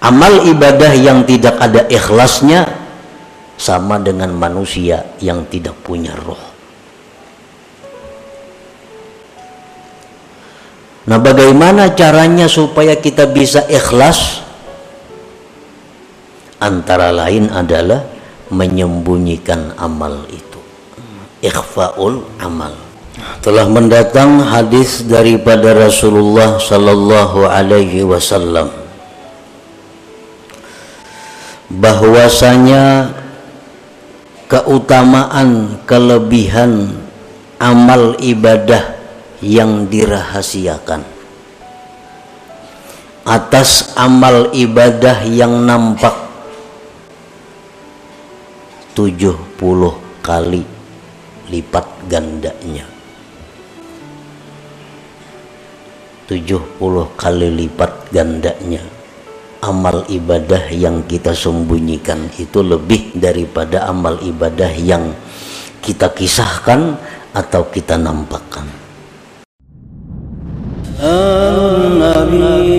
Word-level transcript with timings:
amal 0.00 0.44
ibadah 0.48 0.92
yang 0.96 1.24
tidak 1.28 1.56
ada 1.60 1.84
ikhlasnya 1.88 2.68
sama 3.60 4.00
dengan 4.00 4.32
manusia 4.32 5.04
yang 5.20 5.44
tidak 5.48 5.76
punya 5.84 6.16
roh 6.16 6.50
Nah, 11.10 11.18
bagaimana 11.18 11.90
caranya 11.98 12.46
supaya 12.46 12.94
kita 12.94 13.26
bisa 13.26 13.66
ikhlas? 13.66 14.46
Antara 16.62 17.10
lain 17.10 17.50
adalah 17.50 18.06
menyembunyikan 18.54 19.74
amal 19.74 20.22
itu. 20.30 20.60
Ikhfaul 21.42 22.20
amal. 22.38 22.78
Telah 23.42 23.66
mendatang 23.66 24.38
hadis 24.38 25.02
daripada 25.02 25.74
Rasulullah 25.74 26.62
sallallahu 26.62 27.42
alaihi 27.48 28.06
wasallam 28.06 28.79
bahwasanya 31.70 33.14
keutamaan 34.50 35.78
kelebihan 35.86 36.90
amal 37.62 38.18
ibadah 38.18 38.98
yang 39.38 39.86
dirahasiakan 39.86 41.06
atas 43.22 43.94
amal 43.94 44.50
ibadah 44.50 45.22
yang 45.22 45.62
nampak 45.62 46.12
70 48.98 49.38
kali 50.18 50.66
lipat 51.46 51.86
gandanya. 52.10 52.86
70 56.26 56.78
kali 57.18 57.48
lipat 57.54 57.90
gandanya 58.14 58.99
amal 59.60 60.08
ibadah 60.08 60.72
yang 60.72 61.04
kita 61.04 61.36
sembunyikan 61.36 62.32
itu 62.40 62.64
lebih 62.64 63.12
daripada 63.16 63.84
amal 63.88 64.16
ibadah 64.24 64.72
yang 64.72 65.12
kita 65.84 66.12
kisahkan 66.12 66.96
atau 67.36 67.68
kita 67.68 67.96
nampakkan. 68.00 68.66
Amin. 71.00 72.69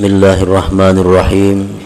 Bismillahirrahmanirrahim. 0.00 1.76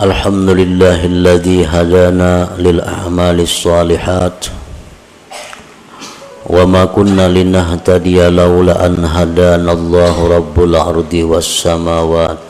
Alhamdulillahilladzi 0.00 1.68
hadana 1.68 2.56
lil 2.56 2.80
a'malis 2.80 3.52
salihat 3.52 4.48
Wa 6.48 6.64
ma 6.64 6.88
kunna 6.88 7.28
linahtadiya 7.28 8.32
laula 8.32 8.80
an 8.80 8.96
hadanallahu 8.96 10.32
rabbul 10.32 10.72
ardi 10.72 11.20
was 11.20 11.44
samawat 11.44 12.40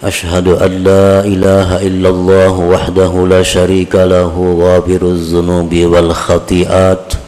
Ashhadu 0.00 0.56
an 0.64 0.80
la 0.80 1.20
ilaha 1.28 1.84
illallah 1.84 2.56
wahdahu 2.56 3.28
la 3.28 3.44
syarika 3.44 4.08
lahu 4.08 4.56
ghafiruz 4.64 5.28
dzunubi 5.28 5.84
wal 5.84 6.08
khathiat 6.16 7.19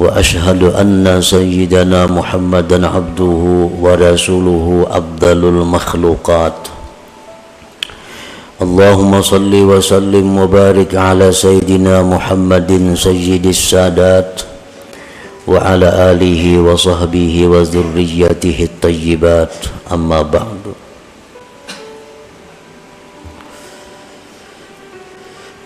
وأشهد 0.00 0.62
أن 0.62 1.22
سيدنا 1.22 2.06
محمدا 2.06 2.78
عبده 2.88 3.42
ورسوله 3.80 4.86
أفضل 4.90 5.40
المخلوقات 5.48 6.60
اللهم 8.62 9.12
صل 9.22 9.52
وسلم 9.54 10.26
وبارك 10.38 10.94
على 10.94 11.32
سيدنا 11.32 12.02
محمد 12.02 12.94
سيد 12.94 13.46
السادات 13.46 14.42
وعلى 15.46 15.88
آله 16.10 16.42
وصحبه 16.60 17.34
وذريته 17.46 18.58
الطيبات 18.70 19.54
أما 19.92 20.22
بعد 20.22 20.62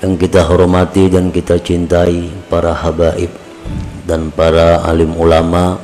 yang 0.04 0.20
kita 0.20 0.44
hormati 0.44 1.08
dan 1.08 1.32
kita 1.32 1.56
cintai 1.56 2.28
para 2.52 2.76
habaib 2.76 3.39
dan 4.11 4.27
para 4.27 4.83
alim 4.83 5.15
ulama 5.15 5.79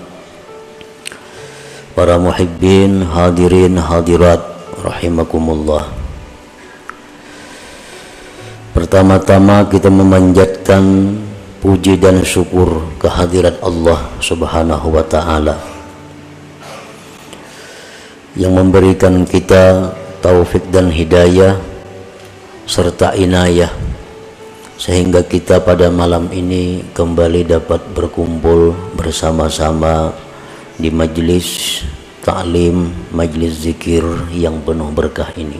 para 1.95 2.19
muhibbin 2.19 3.07
hadirin 3.07 3.79
hadirat 3.79 4.43
rahimakumullah. 4.83 5.87
Pertama-tama 8.75 9.63
kita 9.71 9.87
memanjatkan 9.87 10.83
puji 11.63 11.95
dan 11.95 12.19
syukur 12.27 12.83
kehadirat 12.99 13.63
Allah 13.63 14.11
subhanahu 14.19 14.91
wa 14.91 15.07
ta'ala 15.07 15.55
yang 18.35 18.59
memberikan 18.59 19.23
kita 19.23 19.95
taufik 20.19 20.67
dan 20.67 20.91
hidayah 20.91 21.55
serta 22.67 23.15
inayah 23.15 23.86
sehingga 24.77 25.25
kita 25.25 25.65
pada 25.65 25.89
malam 25.89 26.29
ini 26.29 26.85
kembali 26.93 27.49
dapat 27.49 27.81
berkumpul 27.97 28.77
bersama-sama 28.93 30.13
di 30.77 30.93
majlis 30.93 31.81
ta'lim, 32.21 32.93
majlis 33.09 33.65
zikir 33.65 34.05
yang 34.29 34.61
penuh 34.61 34.93
berkah 34.93 35.33
ini. 35.33 35.57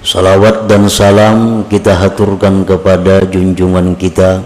Salawat 0.00 0.64
dan 0.64 0.88
salam 0.88 1.68
kita 1.68 1.92
haturkan 1.92 2.64
kepada 2.64 3.20
junjungan 3.28 3.92
kita 3.92 4.40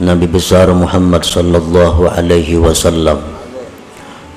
Nabi 0.00 0.24
besar 0.24 0.72
Muhammad 0.72 1.28
sallallahu 1.28 2.08
alaihi 2.08 2.56
wasallam 2.56 3.20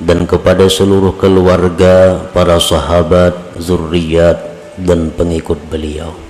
dan 0.03 0.27
kepada 0.27 0.67
seluruh 0.67 1.15
keluarga, 1.15 2.19
para 2.35 2.59
sahabat, 2.59 3.35
zuriat 3.59 4.39
dan 4.79 5.11
pengikut 5.11 5.59
beliau 5.67 6.28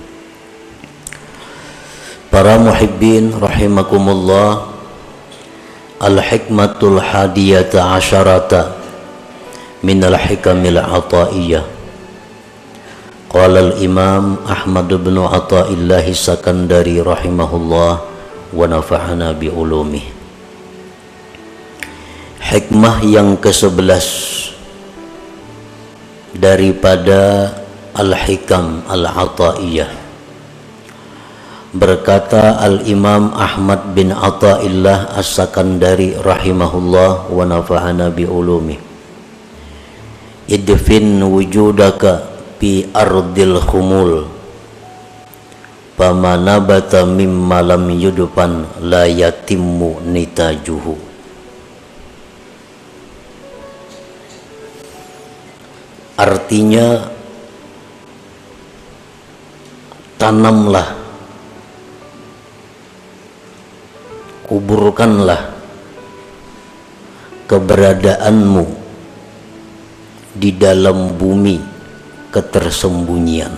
para 2.30 2.54
muhibbin 2.62 3.34
rahimakumullah 3.34 4.70
al-hikmatul 5.98 7.02
hadiyata 7.02 7.98
asyarata 7.98 8.78
min 9.82 9.98
al-hikamil 9.98 10.78
ataiyah. 10.78 11.66
Qala 13.30 13.74
al-imam 13.74 14.42
Ahmad 14.46 14.90
bin 14.90 15.18
Athaillah 15.18 16.02
Sakandari 16.14 17.02
rahimahullah 17.02 17.92
wa 18.50 18.64
nafa'ana 18.66 19.34
bi 19.34 19.50
ulumih. 19.50 20.06
Hikmah 22.42 23.06
yang 23.06 23.38
ke-11 23.38 24.06
daripada 26.34 27.54
al-hikam 27.94 28.82
al-ataiyah 28.86 30.09
berkata 31.70 32.58
Al-Imam 32.58 33.30
Ahmad 33.30 33.94
bin 33.94 34.10
Atta'illah 34.10 35.14
As-Sakandari 35.14 36.18
rahimahullah 36.18 37.30
wa 37.30 37.44
nafa'ana 37.46 38.10
bi 38.10 38.26
ulumi. 38.26 38.74
Idfin 40.50 41.22
wujudaka 41.22 42.26
fi 42.58 42.90
ardil 42.90 43.62
khumul. 43.62 44.26
Fama 45.94 46.34
nabata 46.34 47.06
mimma 47.06 47.62
lam 47.62 47.86
yudfan 47.92 48.66
la 48.82 49.06
yatimmu 49.06 50.02
nitajuhu. 50.10 50.94
Artinya 56.20 57.08
tanamlah 60.20 60.99
kuburkanlah 64.50 65.54
keberadaanmu 67.46 68.66
di 70.34 70.50
dalam 70.58 71.14
bumi 71.14 71.62
ketersembunyian. 72.34 73.54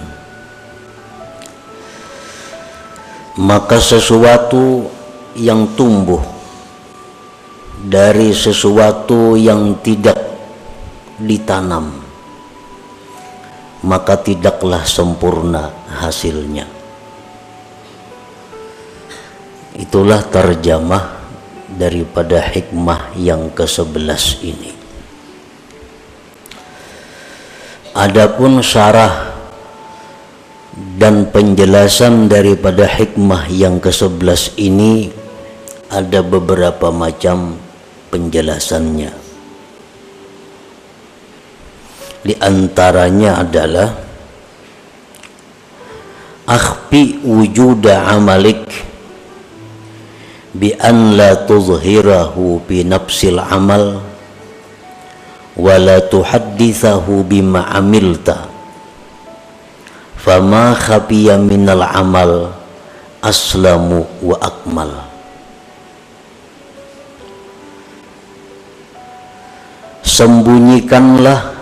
Maka 3.40 3.80
sesuatu 3.80 4.84
yang 5.40 5.72
tumbuh 5.72 6.20
dari 7.80 8.36
sesuatu 8.36 9.32
yang 9.40 9.80
tidak 9.80 10.20
ditanam 11.16 12.02
maka 13.82 14.14
tidaklah 14.14 14.86
sempurna 14.86 15.74
hasilnya 15.90 16.71
itulah 19.92 20.24
terjemah 20.24 21.20
daripada 21.68 22.40
hikmah 22.40 23.12
yang 23.12 23.52
ke-11 23.52 24.40
ini. 24.40 24.72
Adapun 27.92 28.64
syarah 28.64 29.36
dan 30.96 31.28
penjelasan 31.28 32.24
daripada 32.24 32.88
hikmah 32.88 33.52
yang 33.52 33.76
ke-11 33.84 34.56
ini 34.56 35.12
ada 35.92 36.24
beberapa 36.24 36.88
macam 36.88 37.60
penjelasannya. 38.08 39.12
Di 42.24 42.32
antaranya 42.40 43.44
adalah 43.44 43.92
akhfi 46.48 47.20
wujuda 47.28 48.08
amalik 48.16 48.88
bi 50.52 50.76
an 50.76 51.16
la 51.16 51.32
tuzhirahu 51.48 52.60
bi 52.68 52.84
nafsil 52.84 53.40
amal 53.40 54.04
wa 55.56 55.74
la 55.80 56.00
tuhaddithahu 56.04 57.24
bima 57.24 57.72
amilta. 57.72 58.48
Fama 60.22 60.76
khafiya 60.78 61.34
minal 61.40 61.82
amal 61.82 62.54
aslamu 63.24 64.06
wa 64.22 64.36
akmal. 64.38 64.92
Sembunyikanlah 70.06 71.56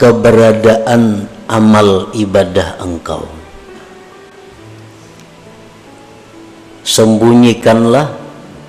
keberadaan 0.00 1.28
amal 1.46 2.10
ibadah 2.16 2.80
engkau 2.82 3.37
sembunyikanlah 6.88 8.16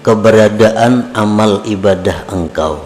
keberadaan 0.04 1.16
amal 1.16 1.64
ibadah 1.64 2.28
engkau. 2.28 2.84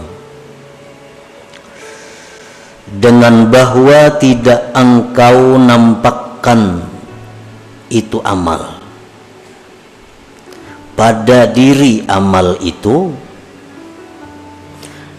Dengan 2.93 3.49
bahwa 3.49 4.13
tidak 4.21 4.69
engkau 4.77 5.57
nampakkan 5.57 6.85
itu 7.89 8.21
amal. 8.21 8.77
Pada 10.93 11.49
diri 11.49 12.05
amal 12.05 12.61
itu 12.61 13.09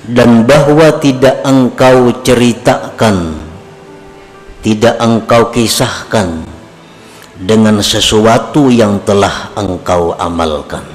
dan 0.06 0.46
bahwa 0.46 1.02
tidak 1.02 1.43
engkau 1.43 2.14
ceritakan 2.22 3.34
tidak 4.62 4.94
engkau 5.02 5.50
kisahkan 5.50 6.54
dengan 7.35 7.83
sesuatu 7.83 8.71
yang 8.71 9.03
telah 9.03 9.51
engkau 9.59 10.15
amalkan. 10.15 10.87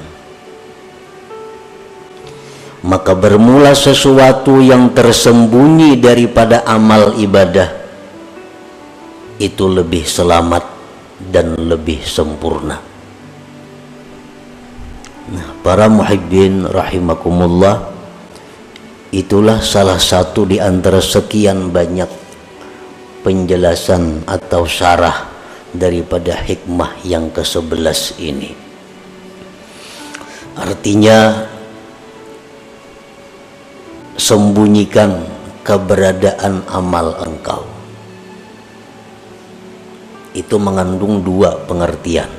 Maka 2.80 3.12
bermula 3.12 3.76
sesuatu 3.76 4.56
yang 4.64 4.96
tersembunyi 4.96 6.00
daripada 6.00 6.64
amal 6.64 7.12
ibadah 7.20 7.68
itu 9.36 9.68
lebih 9.68 10.00
selamat 10.08 10.64
dan 11.28 11.60
lebih 11.60 12.00
sempurna. 12.00 12.80
Nah 15.30 15.48
para 15.60 15.92
muhibbin 15.92 16.64
rahimakumullah 16.64 17.92
itulah 19.12 19.60
salah 19.60 20.00
satu 20.00 20.48
di 20.48 20.56
antara 20.56 21.04
sekian 21.04 21.68
banyak 21.68 22.08
penjelasan 23.20 24.24
atau 24.24 24.64
syarah 24.64 25.29
daripada 25.74 26.34
hikmah 26.34 26.98
yang 27.06 27.30
ke-11 27.30 28.18
ini. 28.18 28.50
Artinya 30.58 31.46
sembunyikan 34.18 35.24
keberadaan 35.62 36.66
amal 36.68 37.16
engkau. 37.22 37.62
Itu 40.34 40.58
mengandung 40.62 41.22
dua 41.26 41.58
pengertian. 41.66 42.30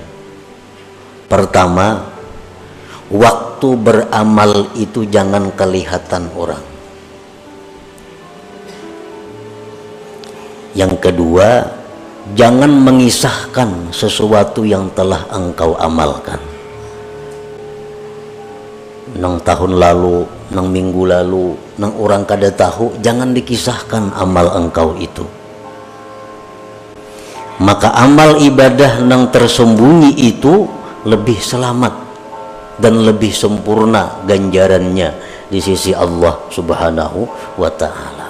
Pertama 1.28 2.08
waktu 3.12 3.68
beramal 3.80 4.72
itu 4.76 5.08
jangan 5.08 5.52
kelihatan 5.56 6.32
orang. 6.36 6.64
Yang 10.72 10.94
kedua 11.04 11.81
jangan 12.38 12.72
mengisahkan 12.72 13.92
sesuatu 13.92 14.64
yang 14.64 14.88
telah 14.96 15.28
engkau 15.32 15.76
amalkan 15.76 16.40
nang 19.18 19.44
tahun 19.44 19.76
lalu 19.76 20.24
nang 20.56 20.72
minggu 20.72 21.04
lalu 21.04 21.56
nang 21.76 21.92
orang 22.00 22.24
kada 22.24 22.48
tahu 22.52 22.96
jangan 23.04 23.36
dikisahkan 23.36 24.16
amal 24.16 24.56
engkau 24.56 24.96
itu 24.96 25.28
maka 27.62 27.94
amal 27.94 28.40
ibadah 28.42 29.04
nang 29.04 29.30
tersembunyi 29.30 30.16
itu 30.18 30.66
lebih 31.06 31.38
selamat 31.38 31.94
dan 32.82 33.06
lebih 33.06 33.30
sempurna 33.30 34.26
ganjarannya 34.26 35.14
di 35.52 35.60
sisi 35.62 35.94
Allah 35.94 36.42
Subhanahu 36.50 37.28
wa 37.60 37.70
taala. 37.70 38.21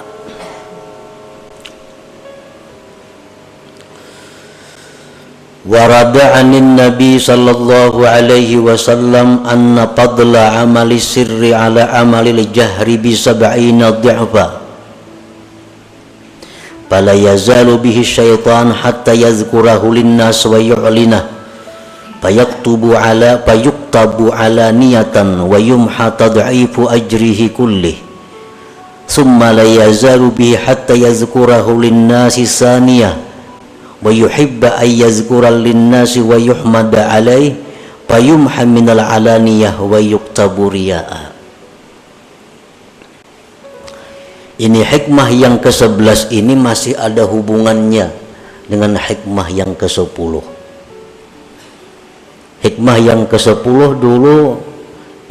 ورد 5.62 6.16
عن 6.18 6.54
النبي 6.54 7.18
صلى 7.18 7.50
الله 7.50 8.08
عليه 8.08 8.56
وسلم 8.56 9.46
أن 9.46 9.78
فضل 9.96 10.36
عمل 10.36 10.90
السر 10.92 11.54
على 11.54 11.80
عمل 11.80 12.26
الجهر 12.28 12.88
بسبعين 12.98 13.80
ضعفا. 13.90 14.46
فلا 16.90 17.12
يزال 17.12 17.78
به 17.78 17.98
الشيطان 18.00 18.74
حتى 18.74 19.14
يذكره 19.22 19.82
للناس 19.94 20.46
ويعلنه. 20.46 21.22
فيكتب 22.22 22.82
على 22.94 23.30
فيكتب 23.46 24.30
علانية 24.32 25.16
ويمحى 25.46 26.06
تضعيف 26.18 26.74
أجره 26.80 27.40
كله. 27.56 27.94
ثم 29.08 29.38
لا 29.44 29.62
يزال 29.62 30.22
به 30.28 30.58
حتى 30.66 30.94
يذكره 31.06 31.66
للناس 31.80 32.40
ثانية. 32.40 33.16
Wa 34.02 34.10
yuhibba 34.10 34.82
ay 34.82 35.06
yazkura 35.06 35.54
linnasi 35.54 36.18
wa 36.20 36.34
yuhmada 36.34 37.08
alaih 37.14 37.54
fayumha 38.10 38.66
minal 38.66 39.00
alaniyah 39.00 39.78
wa 39.78 39.96
yuktabu 39.96 40.68
riya'a 40.68 41.32
ini 44.60 44.84
hikmah 44.84 45.28
yang 45.32 45.56
ke-11 45.62 46.34
ini 46.34 46.54
masih 46.58 46.98
ada 46.98 47.24
hubungannya 47.24 48.12
dengan 48.66 48.98
hikmah 48.98 49.48
yang 49.48 49.72
ke-10 49.78 50.42
hikmah 52.62 52.96
yang 53.00 53.22
ke-10 53.26 53.78
dulu 53.98 54.60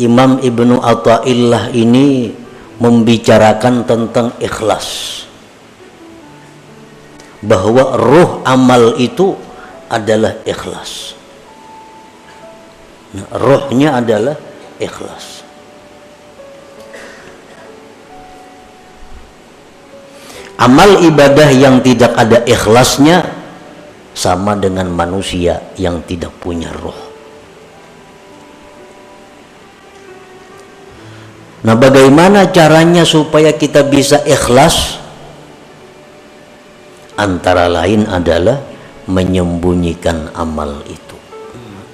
Imam 0.02 0.42
Ibnu 0.42 0.82
Atta'illah 0.82 1.70
ini 1.78 2.34
membicarakan 2.82 3.86
tentang 3.86 4.34
ikhlas 4.42 5.22
bahwa 7.42 7.98
ruh 7.98 8.32
amal 8.46 8.96
itu 9.02 9.34
adalah 9.90 10.40
ikhlas. 10.46 11.18
Nah, 13.12 13.28
rohnya 13.36 13.98
adalah 14.00 14.38
ikhlas. 14.80 15.44
Amal 20.62 21.02
ibadah 21.02 21.50
yang 21.50 21.82
tidak 21.82 22.14
ada 22.14 22.46
ikhlasnya 22.46 23.26
sama 24.14 24.54
dengan 24.54 24.94
manusia 24.94 25.74
yang 25.74 26.06
tidak 26.06 26.30
punya 26.38 26.70
roh 26.70 27.12
Nah, 31.62 31.78
bagaimana 31.78 32.50
caranya 32.50 33.06
supaya 33.06 33.54
kita 33.54 33.86
bisa 33.86 34.18
ikhlas? 34.26 35.01
Antara 37.20 37.68
lain 37.68 38.08
adalah 38.08 38.60
menyembunyikan 39.08 40.32
amal 40.36 40.84
itu. 40.88 41.18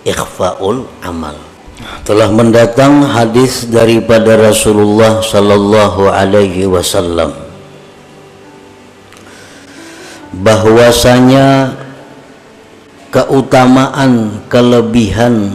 Ikhfaul 0.05 0.85
amal. 1.03 1.35
Telah 2.05 2.29
mendatang 2.33 3.05
hadis 3.05 3.69
daripada 3.69 4.33
Rasulullah 4.37 5.21
sallallahu 5.21 6.09
alaihi 6.09 6.65
wasallam 6.65 7.47
bahwasanya 10.37 11.73
keutamaan 13.09 14.43
kelebihan 14.51 15.53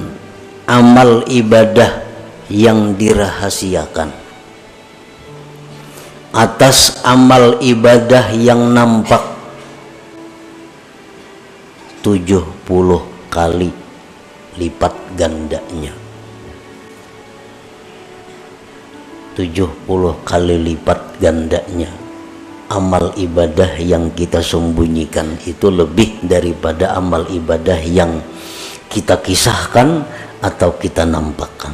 amal 0.67 1.23
ibadah 1.29 2.03
yang 2.49 2.97
dirahasiakan 2.97 4.11
atas 6.33 7.05
amal 7.05 7.61
ibadah 7.61 8.33
yang 8.33 8.73
nampak 8.73 9.32
70 12.03 12.67
kali 13.31 13.71
lipat 14.59 14.95
gandanya. 15.15 15.95
70 19.39 20.27
kali 20.27 20.57
lipat 20.67 21.23
gandanya. 21.23 21.87
Amal 22.75 23.15
ibadah 23.15 23.79
yang 23.79 24.11
kita 24.19 24.43
sembunyikan 24.43 25.39
itu 25.47 25.71
lebih 25.71 26.27
daripada 26.27 26.99
amal 26.99 27.23
ibadah 27.31 27.79
yang 27.87 28.19
kita 28.91 29.23
kisahkan 29.23 30.03
atau 30.43 30.75
kita 30.75 31.07
nampakkan. 31.07 31.71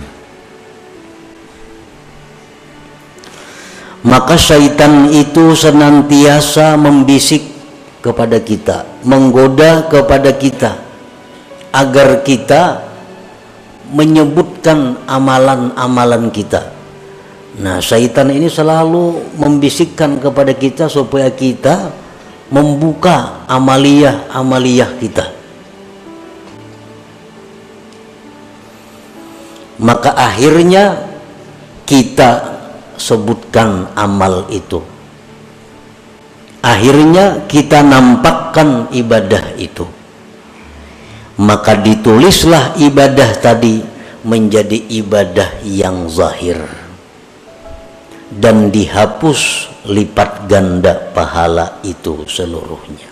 Maka 4.05 4.37
syaitan 4.37 5.09
itu 5.09 5.57
senantiasa 5.57 6.77
membisik 6.77 7.58
kepada 7.99 8.39
kita 8.39 9.03
menggoda 9.03 9.91
kepada 9.91 10.31
kita 10.35 10.79
agar 11.75 12.23
kita 12.23 12.89
menyebutkan 13.89 15.01
amalan-amalan 15.09 16.29
kita. 16.29 16.77
Nah 17.59 17.83
syaitan 17.83 18.29
ini 18.31 18.47
selalu 18.47 19.35
membisikkan 19.35 20.21
kepada 20.23 20.55
kita 20.55 20.87
supaya 20.87 21.33
kita 21.33 21.91
membuka 22.53 23.45
amaliyah-amaliyah 23.51 24.91
kita. 25.01 25.27
Maka 29.79 30.11
akhirnya 30.15 31.07
kita 31.87 32.61
sebutkan 32.99 33.89
amal 33.95 34.51
itu 34.51 34.98
akhirnya 36.63 37.47
kita 37.47 37.83
nampakkan 37.83 38.91
ibadah 38.91 39.55
itu. 39.59 39.87
Maka 41.39 41.79
ditulislah 41.79 42.75
ibadah 42.83 43.31
tadi 43.39 43.79
menjadi 44.27 44.79
ibadah 44.99 45.63
yang 45.63 46.11
zahir. 46.11 46.59
Dan 48.29 48.69
dihapus 48.69 49.71
lipat 49.89 50.51
ganda 50.51 50.93
pahala 51.17 51.81
itu 51.87 52.27
seluruhnya. 52.29 53.09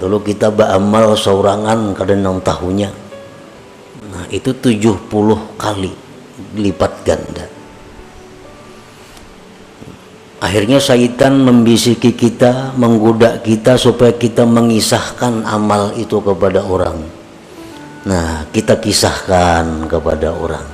Dulu 0.00 0.18
kita 0.24 0.50
beramal 0.50 1.14
seorangan 1.14 1.94
kadang 1.94 2.40
tahunnya. 2.42 2.90
Nah 4.08 4.24
itu 4.34 4.50
70 4.56 5.06
kali 5.60 5.92
lipat 6.56 6.92
ganda 7.06 7.51
akhirnya 10.42 10.82
syaitan 10.82 11.38
membisiki 11.38 12.18
kita 12.18 12.74
menggoda 12.74 13.38
kita 13.38 13.78
supaya 13.78 14.10
kita 14.10 14.42
mengisahkan 14.42 15.46
amal 15.46 15.94
itu 15.94 16.18
kepada 16.18 16.66
orang. 16.66 16.98
Nah 18.02 18.50
kita 18.50 18.82
kisahkan 18.82 19.86
kepada 19.86 20.34
orang. 20.34 20.66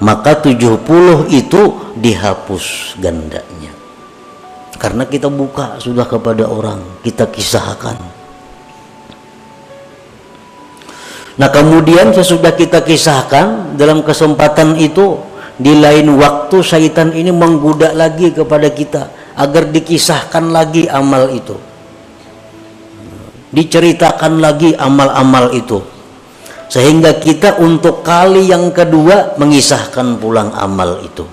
Maka 0.00 0.40
70 0.40 1.28
itu 1.30 1.62
dihapus 2.00 2.96
gandanya. 2.96 3.70
Karena 4.80 5.06
kita 5.06 5.28
buka 5.28 5.78
sudah 5.78 6.08
kepada 6.08 6.48
orang 6.48 6.80
kita 7.04 7.28
kisahkan. 7.28 7.94
Nah 11.36 11.48
kemudian 11.52 12.10
sesudah 12.10 12.56
kita 12.56 12.80
kisahkan 12.82 13.76
dalam 13.76 14.00
kesempatan 14.00 14.74
itu 14.80 15.31
di 15.60 15.76
lain 15.76 16.16
waktu 16.16 16.56
syaitan 16.64 17.12
ini 17.12 17.28
menggoda 17.28 17.92
lagi 17.92 18.32
kepada 18.32 18.72
kita 18.72 19.34
agar 19.36 19.68
dikisahkan 19.68 20.48
lagi 20.48 20.88
amal 20.88 21.28
itu. 21.32 21.56
Diceritakan 23.52 24.40
lagi 24.40 24.72
amal-amal 24.72 25.52
itu. 25.52 25.84
Sehingga 26.72 27.20
kita 27.20 27.60
untuk 27.60 28.00
kali 28.00 28.48
yang 28.48 28.72
kedua 28.72 29.36
mengisahkan 29.36 30.16
pulang 30.16 30.56
amal 30.56 31.04
itu. 31.04 31.28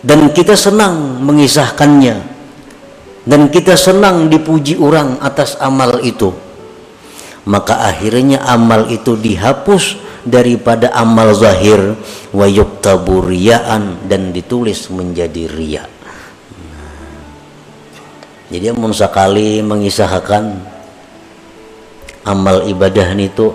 Dan 0.00 0.32
kita 0.32 0.56
senang 0.56 1.20
mengisahkannya. 1.20 2.16
Dan 3.28 3.52
kita 3.52 3.76
senang 3.76 4.32
dipuji 4.32 4.80
orang 4.80 5.20
atas 5.20 5.60
amal 5.60 6.00
itu 6.00 6.46
maka 7.46 7.78
akhirnya 7.78 8.42
amal 8.42 8.90
itu 8.90 9.14
dihapus 9.14 10.02
daripada 10.26 10.90
amal 10.90 11.30
zahir 11.30 11.94
wa 12.34 12.50
yuktabu 12.50 13.22
dan 14.10 14.34
ditulis 14.34 14.90
menjadi 14.90 15.46
riya. 15.46 15.86
Jadi 18.50 18.74
mun 18.74 18.90
sekali 18.90 19.62
mengisahkan 19.62 20.44
amal 22.26 22.66
ibadah 22.66 23.14
itu 23.14 23.54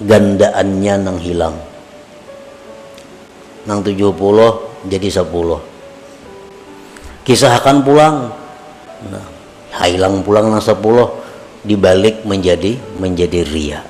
gandaannya 0.00 0.94
nang 1.00 1.16
hilang. 1.16 1.56
Nang 3.64 3.80
70 3.82 4.12
jadi 4.86 5.08
10 5.10 5.76
kisahkan 7.26 7.82
pulang. 7.82 8.30
Nah, 9.10 9.26
hilang 9.82 10.22
pulang 10.22 10.54
nang 10.54 10.62
10 10.62 10.80
dibalik 11.66 12.22
menjadi 12.22 12.78
menjadi 13.02 13.42
ria. 13.42 13.80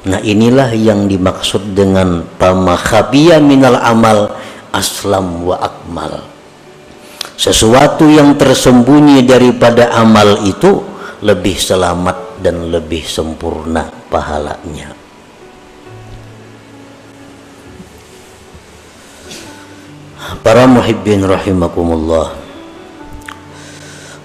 Nah 0.00 0.16
inilah 0.24 0.72
yang 0.72 1.04
dimaksud 1.04 1.76
dengan 1.76 2.24
pamakhabia 2.40 3.36
minal 3.36 3.76
amal 3.76 4.32
aslam 4.72 5.44
wa 5.44 5.60
akmal. 5.60 6.24
Sesuatu 7.36 8.08
yang 8.08 8.36
tersembunyi 8.40 9.28
daripada 9.28 9.92
amal 9.92 10.40
itu 10.48 10.80
lebih 11.20 11.56
selamat 11.60 12.40
dan 12.40 12.72
lebih 12.72 13.04
sempurna 13.04 13.92
pahalanya. 14.08 14.96
Para 20.40 20.64
muhibbin 20.64 21.20
rahimakumullah. 21.20 22.32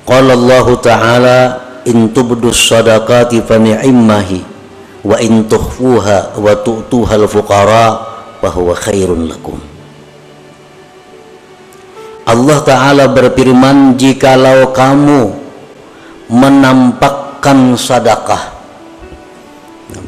Qala 0.07 0.31
Allah 0.39 0.67
Ta'ala 0.79 1.39
in 1.83 2.15
tubdus 2.15 2.63
sadaqati 2.71 3.43
fa 3.43 3.59
ni'immahi 3.59 4.54
wa 5.05 5.21
in 5.21 5.45
tukhfuha 5.45 6.33
wa 6.33 6.53
tu'tuhal 6.65 7.29
fuqara 7.29 7.85
fa 8.41 8.49
huwa 8.49 8.73
khairun 8.73 9.29
lakum. 9.29 9.61
Allah 12.25 12.57
Ta'ala 12.65 13.05
berfirman 13.13 13.93
jikalau 14.01 14.73
kamu 14.73 15.29
menampakkan 16.33 17.77
sedekah 17.77 18.57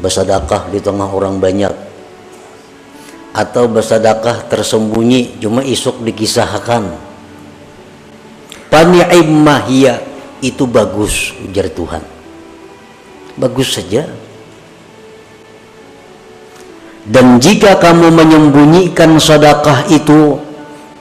bersedekah 0.02 0.70
di 0.70 0.82
tengah 0.82 1.06
orang 1.06 1.38
banyak 1.38 1.70
atau 3.34 3.70
bersedekah 3.70 4.50
tersembunyi 4.50 5.38
cuma 5.38 5.62
isuk 5.62 6.02
dikisahkan. 6.02 7.06
Pani'immahiyah 8.68 9.98
itu 10.42 10.66
bagus 10.66 11.32
ujar 11.46 11.70
Tuhan. 11.70 12.02
Bagus 13.38 13.78
saja 13.78 14.10
dan 17.08 17.40
jika 17.40 17.80
kamu 17.80 18.12
menyembunyikan 18.12 19.16
sedekah 19.16 19.88
itu 19.88 20.36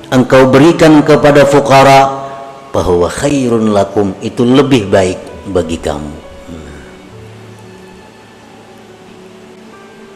engkau 0.08 0.48
berikan 0.48 1.04
kepada 1.04 1.44
fukara 1.44 2.24
bahwa 2.72 3.12
khairun 3.12 3.76
lakum 3.76 4.16
itu 4.24 4.48
lebih 4.48 4.88
baik 4.88 5.20
bagi 5.52 5.76
kamu. 5.76 6.16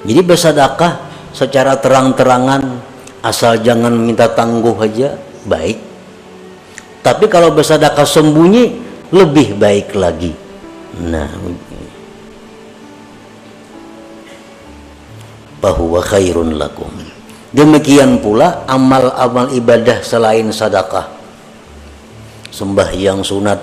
Jadi 0.01 0.21
bersedekah 0.23 0.93
secara 1.35 1.77
terang-terangan 1.77 2.63
asal 3.21 3.59
jangan 3.59 3.91
minta 3.91 4.31
tangguh 4.31 4.73
aja 4.79 5.19
baik. 5.43 5.77
Tapi 7.03 7.25
kalau 7.27 7.51
bersedekah 7.51 8.07
sembunyi 8.07 8.79
lebih 9.11 9.59
baik 9.59 9.91
lagi. 9.99 10.31
Nah 11.03 11.27
bahwa 15.61 16.01
khairun 16.01 16.57
lakum. 16.57 16.89
Demikian 17.53 18.19
pula 18.19 18.65
amal-amal 18.65 19.53
ibadah 19.53 20.01
selain 20.01 20.49
sedekah. 20.49 21.07
Sembahyang 22.49 23.21
sunat. 23.21 23.59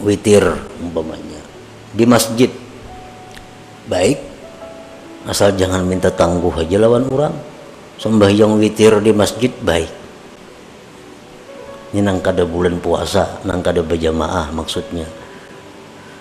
Witir 0.00 0.42
umpamanya. 0.80 1.44
Di 1.92 2.08
masjid. 2.08 2.48
Baik. 3.86 4.18
Asal 5.28 5.52
jangan 5.60 5.84
minta 5.84 6.08
tangguh 6.08 6.54
aja 6.56 6.80
lawan 6.80 7.04
orang. 7.12 7.34
Sembahyang 8.00 8.56
witir 8.56 8.96
di 9.04 9.12
masjid 9.12 9.52
baik. 9.60 9.92
Ini 11.90 12.00
nang 12.06 12.22
kada 12.22 12.46
bulan 12.46 12.78
puasa 12.78 13.42
nang 13.42 13.60
kada 13.66 13.82
berjamaah 13.82 14.54
maksudnya 14.54 15.10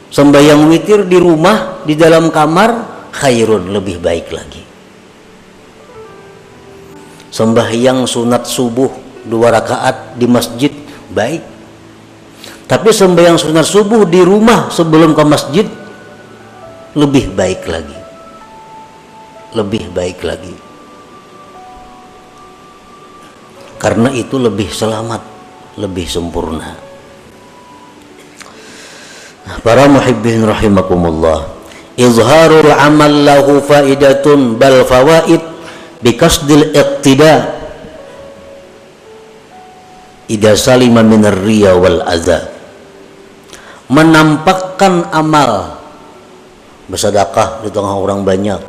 sembahyang 0.10 0.66
witir 0.70 1.06
di 1.06 1.18
rumah 1.22 1.86
di 1.86 1.94
dalam 1.94 2.34
kamar 2.34 2.72
khairun 3.14 3.70
lebih 3.70 4.02
baik 4.02 4.28
lagi. 4.34 4.64
Sembahyang 7.30 8.10
sunat 8.10 8.50
subuh 8.50 8.90
dua 9.26 9.54
rakaat 9.54 10.18
di 10.18 10.26
masjid 10.26 10.74
baik. 11.14 11.46
Tapi 12.70 12.90
sembahyang 12.94 13.38
sunat 13.38 13.66
subuh 13.66 14.06
di 14.06 14.22
rumah 14.22 14.70
sebelum 14.70 15.14
ke 15.14 15.24
masjid 15.26 15.66
lebih 16.98 17.34
baik 17.34 17.66
lagi. 17.70 17.98
Lebih 19.54 19.94
baik 19.94 20.20
lagi. 20.26 20.56
Karena 23.80 24.12
itu 24.12 24.36
lebih 24.36 24.70
selamat 24.70 25.22
lebih 25.80 26.04
sempurna 26.10 26.89
para 29.66 29.90
muhibbin 29.90 30.46
rahimakumullah 30.46 31.60
izharul 32.00 32.72
amal 32.72 33.12
lahu 33.12 33.60
faidatun 33.60 34.56
bal 34.56 34.88
fawaid 34.88 35.44
bikasdil 36.00 36.72
iqtida. 36.72 37.60
Ida 40.30 40.56
salima 40.56 41.04
minar 41.04 41.36
riya 41.44 41.76
wal 41.76 42.00
adha. 42.08 42.48
Menampakkan 43.90 45.10
amal 45.12 45.82
bersedekah 46.88 47.66
di 47.66 47.70
tengah 47.74 47.98
orang 47.98 48.24
banyak. 48.24 48.62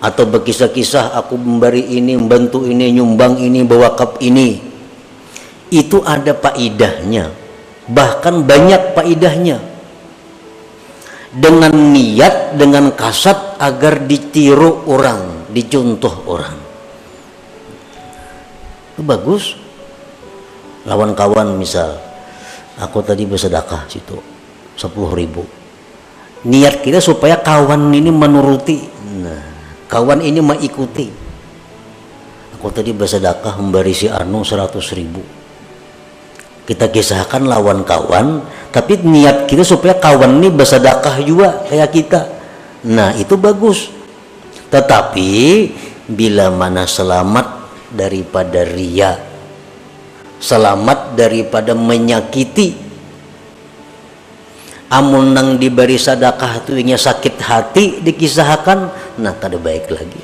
Atau 0.00 0.26
berkisah-kisah 0.26 1.12
aku 1.14 1.36
memberi 1.36 1.84
ini, 1.94 2.16
membantu 2.16 2.64
ini, 2.66 2.90
nyumbang 2.90 3.38
ini, 3.38 3.62
bawa 3.62 3.94
kap 3.94 4.18
ini. 4.18 4.58
Itu 5.70 6.02
ada 6.02 6.34
faidahnya 6.34 7.39
bahkan 7.90 8.46
banyak 8.46 8.94
faidahnya 8.94 9.58
dengan 11.30 11.70
niat 11.74 12.58
dengan 12.58 12.94
kasat 12.94 13.58
agar 13.58 14.06
ditiru 14.06 14.86
orang 14.90 15.50
dicontoh 15.50 16.14
orang. 16.26 16.56
Itu 18.94 19.02
bagus. 19.02 19.54
Lawan 20.88 21.12
kawan 21.12 21.60
misal 21.60 22.00
aku 22.80 23.04
tadi 23.04 23.28
bersedekah 23.28 23.84
situ 23.86 24.16
10 24.78 24.90
ribu. 25.12 25.44
Niat 26.40 26.80
kita 26.80 27.04
supaya 27.04 27.36
kawan 27.36 27.92
ini 27.92 28.08
menuruti. 28.08 28.80
Nah 29.20 29.42
kawan 29.86 30.24
ini 30.24 30.40
mengikuti. 30.40 31.06
Aku 32.56 32.72
tadi 32.72 32.92
bersedekah 32.96 33.60
memberi 33.60 33.92
si 33.92 34.08
Anu 34.08 34.44
100 34.44 34.72
ribu 34.96 35.39
kita 36.70 36.86
kisahkan 36.86 37.42
lawan 37.50 37.82
kawan 37.82 38.46
tapi 38.70 39.02
niat 39.02 39.50
kita 39.50 39.66
supaya 39.66 39.98
kawan 39.98 40.38
ini 40.38 40.54
bersedekah 40.54 41.18
juga 41.18 41.66
kayak 41.66 41.90
kita. 41.90 42.20
Nah 42.86 43.10
itu 43.18 43.34
bagus. 43.34 43.90
Tetapi 44.70 45.30
bila 46.06 46.46
mana 46.54 46.86
selamat 46.86 47.66
daripada 47.90 48.62
ria? 48.62 49.18
Selamat 50.38 51.18
daripada 51.18 51.74
menyakiti? 51.74 52.78
Amun 54.94 55.34
nang 55.34 55.58
diberi 55.58 55.98
sedekah 55.98 56.62
tu 56.62 56.78
sakit 56.78 57.34
hati 57.42 57.98
dikisahkan 57.98 58.78
nah 59.18 59.34
kada 59.42 59.58
baik 59.58 59.90
lagi. 59.90 60.22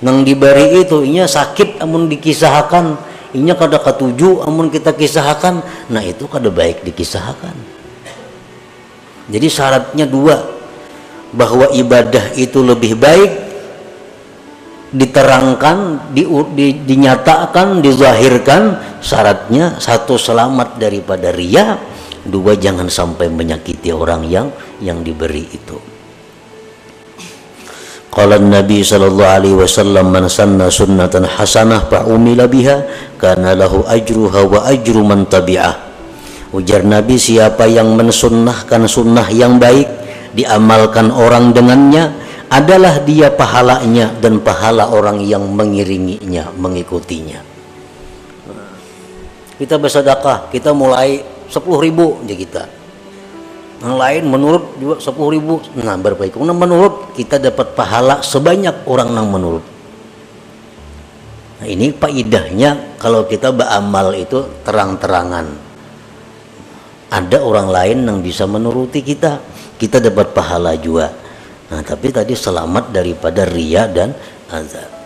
Nang 0.00 0.24
diberi 0.24 0.80
itu 0.80 1.04
inya 1.04 1.28
sakit 1.28 1.76
amun 1.84 2.08
dikisahkan 2.08 3.07
inya 3.36 3.54
kada 3.56 3.80
ketujuh 3.80 4.44
amun 4.44 4.72
kita 4.72 4.94
kisahkan. 4.96 5.60
Nah 5.92 6.02
itu 6.04 6.24
kada 6.28 6.48
baik 6.48 6.84
dikisahkan. 6.84 7.56
Jadi 9.28 9.46
syaratnya 9.48 10.08
dua 10.08 10.40
bahwa 11.36 11.68
ibadah 11.76 12.32
itu 12.40 12.64
lebih 12.64 12.96
baik 12.96 13.32
diterangkan 14.88 16.08
di, 16.16 16.24
di, 16.56 16.80
dinyatakan 16.80 17.84
dizahirkan 17.84 18.62
syaratnya 19.04 19.76
satu 19.76 20.16
selamat 20.16 20.80
daripada 20.80 21.28
ria 21.28 21.76
dua 22.24 22.56
jangan 22.56 22.88
sampai 22.88 23.28
menyakiti 23.28 23.92
orang 23.92 24.24
yang 24.24 24.48
yang 24.80 25.04
diberi 25.04 25.44
itu 25.44 25.76
Qala 28.18 28.34
Nabi 28.42 28.82
sallallahu 28.82 29.30
alaihi 29.30 29.54
wasallam 29.54 30.10
man 30.10 30.26
sanna 30.26 30.66
sunnatan 30.66 31.22
hasanah 31.22 31.86
fa 31.86 32.02
umila 32.02 32.50
biha 32.50 32.82
kana 33.14 33.54
lahu 33.54 33.86
ajruha 33.86 34.42
wa 34.42 34.66
ajru 34.66 35.06
man 35.06 35.22
tabi'ah. 35.22 35.78
Ujar 36.50 36.82
Nabi 36.82 37.14
siapa 37.14 37.70
yang 37.70 37.94
mensunnahkan 37.94 38.90
sunnah 38.90 39.30
yang 39.30 39.62
baik 39.62 39.86
diamalkan 40.34 41.14
orang 41.14 41.54
dengannya 41.54 42.10
adalah 42.50 42.98
dia 43.06 43.30
pahalanya 43.30 44.10
dan 44.18 44.42
pahala 44.42 44.90
orang 44.90 45.22
yang 45.22 45.46
mengiringinya, 45.54 46.50
mengikutinya. 46.58 47.38
Kita 49.62 49.78
bersedekah, 49.78 50.50
kita 50.50 50.74
mulai 50.74 51.22
10 51.46 51.86
ribu 51.86 52.18
di 52.26 52.34
kita 52.34 52.77
yang 53.78 53.94
lain 53.94 54.24
menurut 54.26 54.74
juga 54.82 54.98
sepuluh 54.98 55.38
ribu 55.38 55.62
nah 55.78 55.94
berbaik. 55.94 56.34
Nah 56.34 56.56
menurut 56.56 57.14
kita 57.14 57.38
dapat 57.38 57.78
pahala 57.78 58.20
sebanyak 58.26 58.82
orang 58.90 59.14
yang 59.14 59.28
menurut. 59.30 59.64
Nah 61.62 61.66
ini 61.66 61.94
faidahnya 61.94 62.98
kalau 62.98 63.26
kita 63.30 63.54
beramal 63.54 64.14
itu 64.18 64.42
terang-terangan. 64.66 65.46
Ada 67.08 67.40
orang 67.40 67.72
lain 67.72 67.98
yang 68.04 68.18
bisa 68.20 68.44
menuruti 68.44 69.00
kita 69.00 69.40
kita 69.78 70.02
dapat 70.02 70.34
pahala 70.34 70.74
juga. 70.74 71.14
Nah 71.70 71.80
tapi 71.86 72.10
tadi 72.10 72.34
selamat 72.34 72.90
daripada 72.90 73.46
ria 73.46 73.86
dan 73.86 74.10
azab 74.50 74.97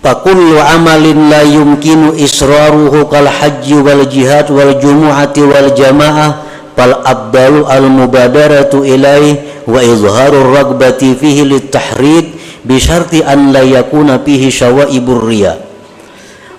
Fakullu 0.00 0.56
amalin 0.56 1.28
la 1.28 1.44
yumkinu 1.44 2.16
israruhu 2.16 3.04
kal 3.12 3.28
haji 3.28 3.84
wal 3.84 4.08
jihad 4.08 4.48
wal 4.48 4.72
jumu'ati 4.80 5.44
wal 5.44 5.76
jama'ah 5.76 6.40
fal 6.72 7.04
abdalu 7.04 7.68
al 7.68 7.84
mubadaratu 7.84 8.80
ilaih 8.80 9.68
wa 9.68 9.84
izharu 9.84 10.56
ragbati 10.56 11.12
fihi 11.12 11.44
litahrik 11.44 12.32
bi 12.64 12.80
syarti 12.80 13.20
an 13.20 13.52
la 13.52 13.60
yakuna 13.60 14.24
fihi 14.24 14.48
syawaibur 14.48 15.20
riya 15.28 15.60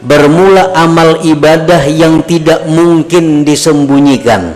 bermula 0.06 0.78
amal 0.78 1.26
ibadah 1.26 1.82
yang 1.90 2.26
tidak 2.26 2.66
mungkin 2.70 3.42
disembunyikan. 3.42 4.54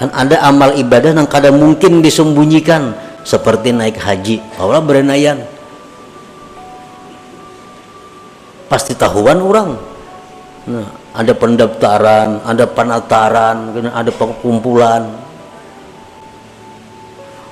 Kan 0.00 0.08
ada 0.14 0.40
amal 0.46 0.72
ibadah 0.72 1.16
yang 1.16 1.28
kadang 1.28 1.60
mungkin 1.60 2.00
disembunyikan 2.04 2.96
seperti 3.28 3.76
naik 3.76 4.00
haji. 4.00 4.40
Allah 4.56 4.80
berenayan 4.84 5.57
pasti 8.68 8.92
tahuan 8.94 9.40
orang. 9.40 9.70
Nah, 10.68 10.88
ada 11.16 11.32
pendaftaran 11.32 12.44
ada 12.44 12.64
penataran 12.68 13.72
ada 13.90 14.12
pengumpulan 14.12 15.02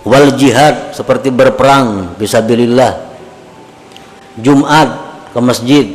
wal 0.07 0.29
jihad 0.37 0.95
seperti 0.95 1.33
berperang 1.33 2.15
bisa 2.21 2.39
bilillah 2.45 3.07
Jumat 4.37 4.89
ke 5.33 5.41
masjid. 5.41 5.87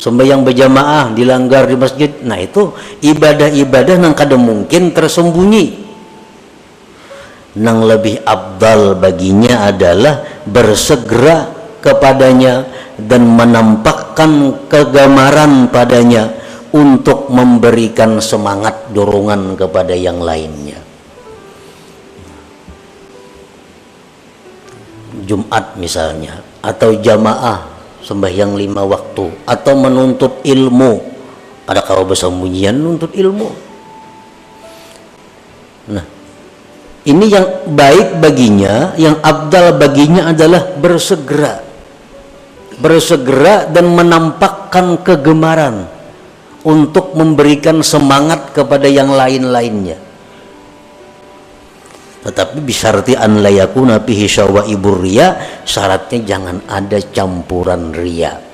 Sembahyang 0.00 0.40
berjamaah 0.48 1.12
dilanggar 1.12 1.68
di 1.68 1.76
masjid. 1.76 2.08
Nah 2.24 2.40
itu 2.40 2.72
ibadah-ibadah 3.04 4.00
yang 4.00 4.16
kadang 4.16 4.40
mungkin 4.40 4.96
tersembunyi. 4.96 5.92
Yang 7.60 7.78
lebih 7.84 8.16
abdal 8.24 8.96
baginya 8.96 9.68
adalah 9.68 10.24
bersegera 10.48 11.59
kepadanya 11.80 12.68
dan 12.96 13.24
menampakkan 13.24 14.56
kegamaran 14.68 15.68
padanya 15.72 16.28
untuk 16.70 17.32
memberikan 17.32 18.22
semangat 18.22 18.92
dorongan 18.94 19.58
kepada 19.58 19.96
yang 19.96 20.22
lainnya. 20.22 20.78
Jumat 25.26 25.78
misalnya 25.78 26.42
atau 26.62 26.94
jamaah 26.94 27.62
sembahyang 28.02 28.54
lima 28.54 28.82
waktu 28.86 29.46
atau 29.46 29.72
menuntut 29.78 30.42
ilmu. 30.42 31.10
Ada 31.70 31.86
kalau 31.86 32.02
bersembunyian 32.02 32.74
menuntut 32.74 33.14
ilmu. 33.14 33.48
Nah 35.90 36.04
ini 37.06 37.26
yang 37.30 37.46
baik 37.70 38.18
baginya 38.18 38.92
yang 39.00 39.16
abdal 39.22 39.78
baginya 39.78 40.34
adalah 40.34 40.66
bersegera 40.76 41.69
bersegera 42.80 43.68
dan 43.68 43.92
menampakkan 43.92 45.04
kegemaran 45.04 45.86
untuk 46.64 47.12
memberikan 47.16 47.84
semangat 47.84 48.56
kepada 48.56 48.88
yang 48.88 49.12
lain-lainnya. 49.12 50.00
Tetapi 52.20 52.60
bisarti 52.60 53.16
an 53.16 53.40
layakuna 53.40 54.04
fihi 54.04 54.28
ibu 54.68 54.90
ria 55.00 55.60
syaratnya 55.64 56.18
jangan 56.20 56.56
ada 56.68 57.00
campuran 57.00 57.96
ria 57.96 58.50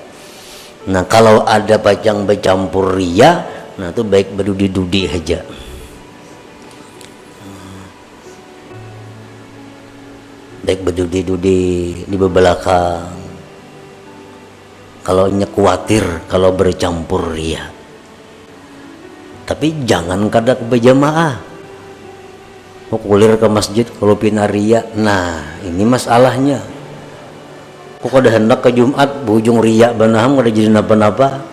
nah 0.87 1.03
kalau 1.03 1.43
ada 1.43 1.75
pajang 1.83 2.23
bercampur 2.23 2.95
ria 2.95 3.43
nah 3.75 3.91
itu 3.91 4.01
baik 4.07 4.33
berdudi-dudi 4.33 5.01
aja. 5.05 5.39
Baik 10.63 10.83
berdudi-dudi 10.83 11.59
di 12.03 12.15
belakang 12.17 13.16
kalau 15.07 15.31
nya 15.31 15.47
khawatir 15.47 16.03
kalau 16.27 16.51
bercampur 16.51 17.31
ria 17.31 17.77
tapi 19.47 19.87
jangan 19.87 20.27
kadak 20.27 20.59
berjamaah. 20.67 21.39
Mau 22.91 22.99
kulir 22.99 23.39
ke 23.39 23.47
masjid 23.47 23.87
kalau 23.87 24.19
pinaria 24.19 24.83
nah 24.91 25.39
ini 25.63 25.87
masalahnya. 25.87 26.59
Kok 28.03 28.19
ada 28.19 28.35
hendak 28.35 28.59
ke 28.59 28.75
Jumat 28.75 29.23
bujung 29.23 29.63
ria 29.63 29.95
banaham 29.95 30.35
ada 30.43 30.51
jadi 30.51 30.67
napa-napa. 30.67 31.47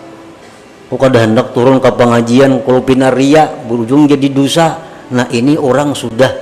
Kok 0.91 1.03
ada 1.07 1.23
hendak 1.23 1.55
turun 1.55 1.79
ke 1.79 1.87
pengajian 1.87 2.59
kalau 2.67 2.83
pinaria 2.83 3.47
berujung 3.63 4.11
jadi 4.11 4.27
dosa 4.27 4.83
nah 5.15 5.31
ini 5.31 5.55
orang 5.55 5.95
sudah 5.95 6.35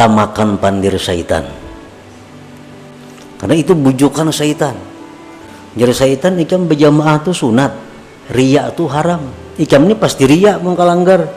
tamakan 0.00 0.56
pandir 0.56 0.96
syaitan. 0.96 1.44
Karena 3.36 3.52
itu 3.56 3.76
bujukan 3.76 4.32
syaitan 4.32 4.89
jadi 5.70 5.92
syaitan 5.94 6.34
ikam 6.38 6.66
berjamaah 6.66 7.22
itu 7.22 7.30
sunat. 7.30 7.72
Ria 8.30 8.70
itu 8.70 8.86
haram. 8.90 9.22
Ikam 9.58 9.86
ini 9.86 9.94
pasti 9.94 10.26
ria 10.26 10.58
mengkalanggar 10.58 11.30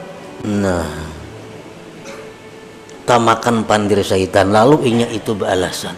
nah. 0.46 0.86
Tamakan 3.04 3.68
pandir 3.68 4.00
syaitan. 4.00 4.48
Lalu 4.48 4.90
inya 4.90 5.08
itu 5.12 5.36
beralasan. 5.36 5.94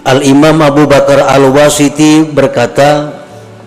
Al-Imam 0.00 0.56
Abu 0.64 0.88
Bakar 0.88 1.28
Al-Wasiti 1.28 2.24
berkata 2.24 3.19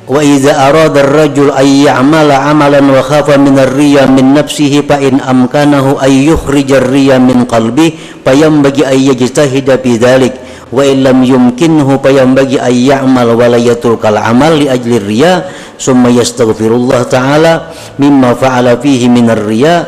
wa 0.04 0.20
idza 0.20 0.52
arada 0.56 1.00
ar-rajul 1.00 1.56
ay 1.56 1.88
ya'mala 1.88 2.50
amalan 2.52 2.92
wa 2.92 3.00
khafa 3.00 3.40
min 3.40 3.56
ar-riya 3.56 4.04
min 4.12 4.36
nafsihi 4.36 4.84
fa 4.84 5.00
in 5.00 5.24
amkanahu 5.24 5.96
ay 6.04 6.28
yukhrija 6.28 6.84
ar-riya 6.84 7.24
min 7.24 7.48
qalbi 7.48 7.96
fa 8.24 8.36
yanbaghi 8.36 8.84
ay 8.84 9.12
yajtahida 9.12 9.80
fi 9.80 9.96
dhalik. 9.96 10.36
Wa 10.74 10.82
illam 10.82 11.22
yumkinhu 11.22 12.02
fayambagi 12.02 12.58
ay 12.58 12.90
ya'mal 12.90 13.38
wa 13.38 13.46
la 13.46 13.62
yatrukal 13.62 14.18
amal 14.18 14.58
li 14.58 14.66
ajli 14.66 14.98
riya 14.98 15.46
summa 15.78 16.10
yastaghfirullah 16.10 17.06
ta'ala 17.06 17.70
mimma 18.02 18.34
fa'ala 18.34 18.82
fihi 18.82 19.06
min 19.06 19.30
riya 19.30 19.86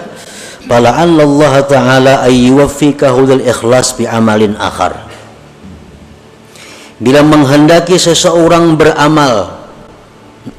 fala'alla 0.70 1.26
Allah 1.26 1.54
ta'ala 1.66 2.14
ay 2.22 2.54
yuwaffiqahu 2.54 3.34
lil 3.34 3.42
ikhlas 3.50 3.98
bi 3.98 4.06
amalin 4.06 4.54
akhar. 4.62 5.10
Bila 7.02 7.26
menghendaki 7.26 7.98
seseorang 7.98 8.78
beramal 8.78 9.55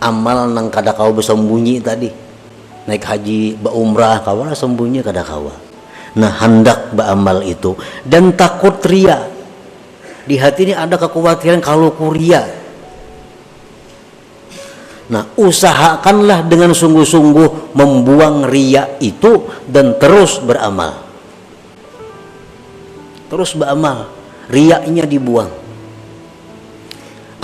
amal 0.02 0.50
nang 0.50 0.68
kada 0.68 0.92
kau 0.92 1.14
bersembunyi 1.14 1.78
tadi. 1.82 2.10
Naik 2.86 3.02
haji 3.02 3.58
ba 3.58 3.74
umrah 3.74 4.22
kawan 4.22 4.54
sembunyi 4.54 5.02
kada 5.02 5.26
kawa. 5.26 5.54
Nah 6.16 6.32
hendak 6.40 6.94
beramal 6.94 7.42
itu 7.42 7.74
dan 8.06 8.34
takut 8.34 8.78
ria. 8.86 9.26
Di 10.26 10.34
hati 10.38 10.70
ini 10.70 10.74
ada 10.74 10.98
kekhawatiran 10.98 11.62
kalau 11.62 11.94
kuria 11.94 12.66
nah 15.06 15.22
usahakanlah 15.38 16.50
dengan 16.50 16.74
sungguh-sungguh 16.74 17.78
membuang 17.78 18.42
ria 18.50 18.98
itu 18.98 19.46
dan 19.70 19.94
terus 20.02 20.42
beramal. 20.42 20.98
Terus 23.30 23.54
beramal. 23.54 24.10
Riaknya 24.46 25.06
dibuang 25.06 25.65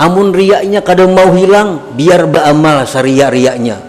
amun 0.03 0.35
riaknya 0.35 0.83
kadang 0.83 1.15
mau 1.15 1.31
hilang 1.31 1.95
biar 1.95 2.27
beramal 2.27 2.83
seria 2.83 3.31
riaknya. 3.31 3.79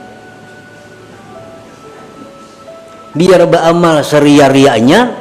Biar 3.15 3.47
beramal 3.47 4.03
seria 4.07 4.47
riaknya 4.51 5.15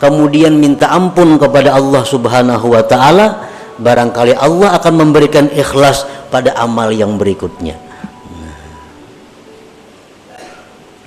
kemudian 0.00 0.56
minta 0.56 0.88
ampun 0.92 1.36
kepada 1.36 1.76
Allah 1.76 2.04
Subhanahu 2.04 2.72
wa 2.72 2.82
taala 2.84 3.26
barangkali 3.76 4.36
Allah 4.36 4.76
akan 4.80 4.94
memberikan 4.96 5.48
ikhlas 5.52 6.08
pada 6.32 6.56
amal 6.56 6.88
yang 6.92 7.20
berikutnya. 7.20 7.76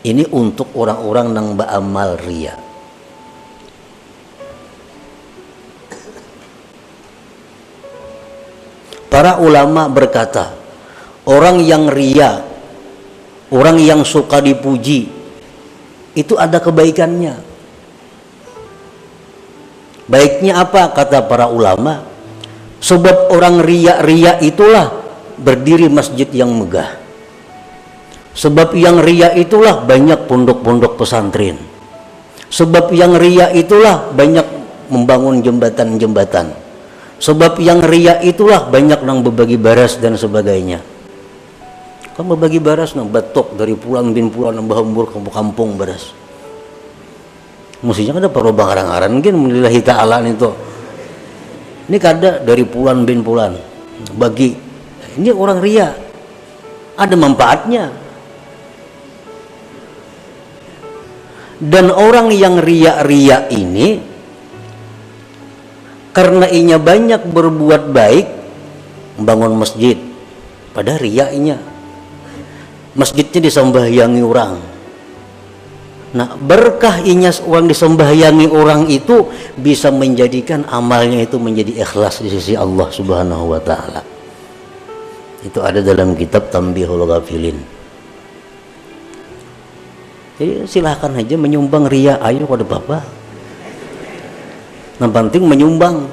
Ini 0.04 0.28
untuk 0.36 0.76
orang-orang 0.76 1.32
yang 1.32 1.48
beramal 1.56 2.20
ria 2.20 2.63
para 9.14 9.38
ulama 9.38 9.86
berkata 9.86 10.58
orang 11.30 11.62
yang 11.62 11.86
ria 11.86 12.42
orang 13.54 13.78
yang 13.78 14.02
suka 14.02 14.42
dipuji 14.42 15.06
itu 16.18 16.34
ada 16.34 16.58
kebaikannya 16.58 17.54
Baiknya 20.04 20.60
apa 20.60 20.92
kata 20.92 21.24
para 21.32 21.48
ulama? 21.48 22.04
Sebab 22.84 23.32
orang 23.32 23.64
ria-ria 23.64 24.36
itulah 24.44 24.92
berdiri 25.40 25.88
masjid 25.88 26.28
yang 26.36 26.52
megah. 26.52 27.00
Sebab 28.36 28.76
yang 28.76 29.00
ria 29.00 29.32
itulah 29.32 29.80
banyak 29.88 30.28
pondok-pondok 30.28 31.00
pesantren. 31.00 31.56
Sebab 32.52 32.92
yang 32.92 33.16
ria 33.16 33.48
itulah 33.56 34.12
banyak 34.12 34.44
membangun 34.92 35.40
jembatan-jembatan. 35.40 36.52
Sebab 37.24 37.56
yang 37.64 37.80
ria 37.80 38.20
itulah 38.20 38.68
banyak 38.68 39.00
nang 39.08 39.24
berbagi 39.24 39.56
baras 39.56 39.96
dan 39.96 40.20
sebagainya. 40.20 40.84
Kamu 42.20 42.36
berbagi 42.36 42.60
baras 42.60 43.00
nang 43.00 43.08
batok 43.08 43.56
dari 43.56 43.80
pulang 43.80 44.12
bin 44.12 44.28
pulang 44.28 44.60
nang 44.60 44.68
bahambur 44.68 45.08
kampung-kampung 45.08 45.80
baras. 45.80 46.12
Mestinya 47.80 48.20
ada 48.20 48.28
perlu 48.28 48.52
aran 48.60 49.20
mungkin 49.20 49.40
melillahi 49.40 49.80
ta'ala 49.84 50.24
itu 50.24 50.52
ini 51.84 52.00
kada 52.00 52.40
dari 52.40 52.64
pulan 52.64 53.04
bin 53.04 53.20
pulan 53.20 53.60
bagi 54.16 54.56
ini 55.20 55.32
orang 55.36 55.60
ria 55.60 55.92
ada 57.00 57.16
manfaatnya. 57.18 58.04
Dan 61.64 61.88
orang 61.96 62.28
yang 62.36 62.60
ria-ria 62.60 63.48
ini 63.48 64.13
karena 66.14 66.46
inya 66.48 66.78
banyak 66.78 67.26
berbuat 67.28 67.90
baik 67.90 68.28
membangun 69.18 69.58
masjid 69.60 69.98
pada 70.72 70.98
riaknya 70.98 71.58
masjidnya 72.94 73.50
disembahyangi 73.50 74.22
orang 74.22 74.74
Nah, 76.14 76.38
berkah 76.38 77.02
inyas 77.02 77.42
orang 77.42 77.66
disembahyangi 77.66 78.46
orang 78.54 78.86
itu 78.86 79.34
bisa 79.58 79.90
menjadikan 79.90 80.62
amalnya 80.70 81.26
itu 81.26 81.42
menjadi 81.42 81.82
ikhlas 81.82 82.22
di 82.22 82.30
sisi 82.30 82.54
Allah 82.54 82.86
Subhanahu 82.94 83.50
wa 83.50 83.58
taala. 83.58 84.06
Itu 85.42 85.66
ada 85.66 85.82
dalam 85.82 86.14
kitab 86.14 86.54
Tambihul 86.54 87.02
Ghafilin. 87.10 87.58
Jadi 90.38 90.70
silahkan 90.70 91.18
aja 91.18 91.34
menyumbang 91.34 91.90
ria 91.90 92.22
ayo 92.22 92.46
pada 92.46 92.62
Bapak. 92.62 93.04
Yang 95.02 95.12
penting 95.12 95.44
menyumbang. 95.50 96.06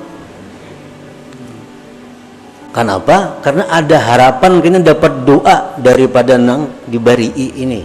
Kenapa? 2.70 3.42
Karena 3.42 3.66
ada 3.66 3.96
harapan 3.98 4.62
kita 4.62 4.78
dapat 4.78 5.26
doa 5.26 5.74
daripada 5.82 6.38
nang 6.38 6.70
dibari 6.86 7.28
ini. 7.34 7.82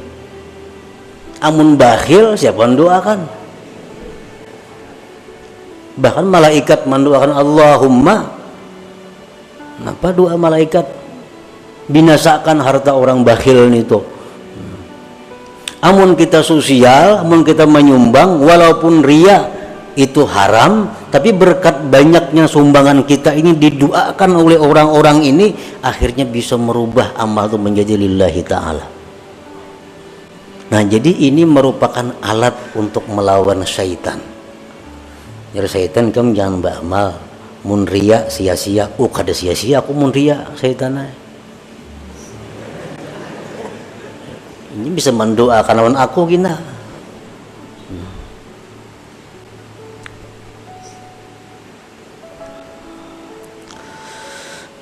Amun 1.41 1.75
bakhil 1.75 2.37
siapa 2.39 2.63
mendoakan 2.63 3.19
bahkan 5.95 6.27
malaikat 6.27 6.83
mendoakan 6.85 7.31
Allahumma. 7.33 8.15
Apa 9.83 10.15
doa 10.15 10.35
malaikat? 10.39 10.87
Binasakan 11.85 12.63
harta 12.63 12.95
orang 12.95 13.21
bakhil 13.21 13.69
itu 13.73 13.99
amun 15.85 16.17
kita 16.17 16.41
sosial 16.41 17.21
amun 17.21 17.45
kita 17.45 17.69
menyumbang 17.69 18.41
walaupun 18.41 19.05
ria 19.05 19.53
itu 19.95 20.27
haram 20.27 20.91
tapi 21.07 21.31
berkat 21.31 21.87
banyaknya 21.87 22.45
sumbangan 22.51 23.07
kita 23.07 23.31
ini 23.31 23.55
didoakan 23.55 24.31
oleh 24.35 24.59
orang-orang 24.59 25.23
ini 25.23 25.55
akhirnya 25.79 26.27
bisa 26.27 26.59
merubah 26.59 27.15
amal 27.15 27.47
itu 27.47 27.55
menjadi 27.55 27.95
lillahi 27.95 28.43
ta'ala 28.43 28.95
Nah 30.65 30.81
jadi 30.81 31.29
ini 31.29 31.45
merupakan 31.45 32.17
alat 32.25 32.73
untuk 32.73 33.05
melawan 33.05 33.61
syaitan. 33.63 34.17
Jadi 35.53 35.67
syaitan 35.69 36.09
kamu 36.09 36.33
jangan 36.33 36.55
beramal 36.59 37.09
munria 37.61 38.25
sia-sia. 38.27 38.89
Oh 38.97 39.07
kada 39.07 39.31
sia-sia 39.31 39.79
aku 39.79 39.93
munria 39.93 40.41
syaitan. 40.57 41.05
Ini 44.75 44.89
bisa 44.91 45.13
mendoakan 45.13 45.75
lawan 45.77 45.95
aku 45.95 46.27
gina. 46.27 46.59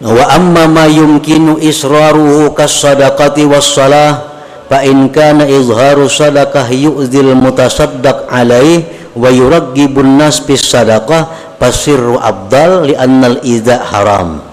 Wa 0.03 0.23
amma 0.35 0.67
ma 0.67 0.85
yumkinu 0.91 1.63
israruhu 1.63 2.51
kas 2.51 2.75
sadaqati 2.83 3.47
was 3.47 3.71
salah 3.71 4.35
fa 4.67 4.83
in 4.83 5.07
kana 5.07 5.47
izharu 5.47 6.11
sadaqah 6.11 6.67
yu'dhil 6.67 7.31
mutasaddaq 7.39 8.27
alaih 8.27 8.83
wa 9.15 9.31
yuraggibun 9.31 10.19
nas 10.19 10.43
bis 10.43 10.59
sadaqah 10.67 11.55
fasirru 11.55 12.19
abdal 12.19 12.91
li 12.91 12.95
annal 12.99 13.39
idza 13.47 13.79
haram. 13.79 14.43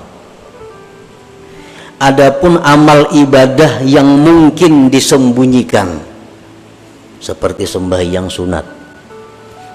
Adapun 2.00 2.56
amal 2.62 3.12
ibadah 3.12 3.82
yang 3.84 4.06
mungkin 4.06 4.88
disembunyikan 4.88 6.00
seperti 7.18 7.68
sembahyang 7.68 8.30
sunat. 8.30 8.64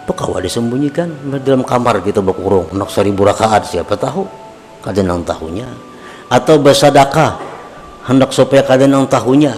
Itu 0.08 0.14
kawa 0.16 0.42
disembunyikan 0.42 1.36
dalam 1.44 1.62
kamar 1.62 2.02
kita 2.02 2.24
berkurung 2.24 2.72
nak 2.74 2.90
seribu 2.90 3.28
rakaat 3.28 3.70
siapa 3.70 3.94
tahu 3.94 4.45
kadang 4.86 5.10
yang 5.10 5.24
tahunya. 5.26 5.66
Atau 6.30 6.62
bersadakah 6.62 7.42
hendak 8.06 8.30
supaya 8.30 8.62
kadang 8.62 8.94
yang 8.94 9.10
tahunya? 9.10 9.58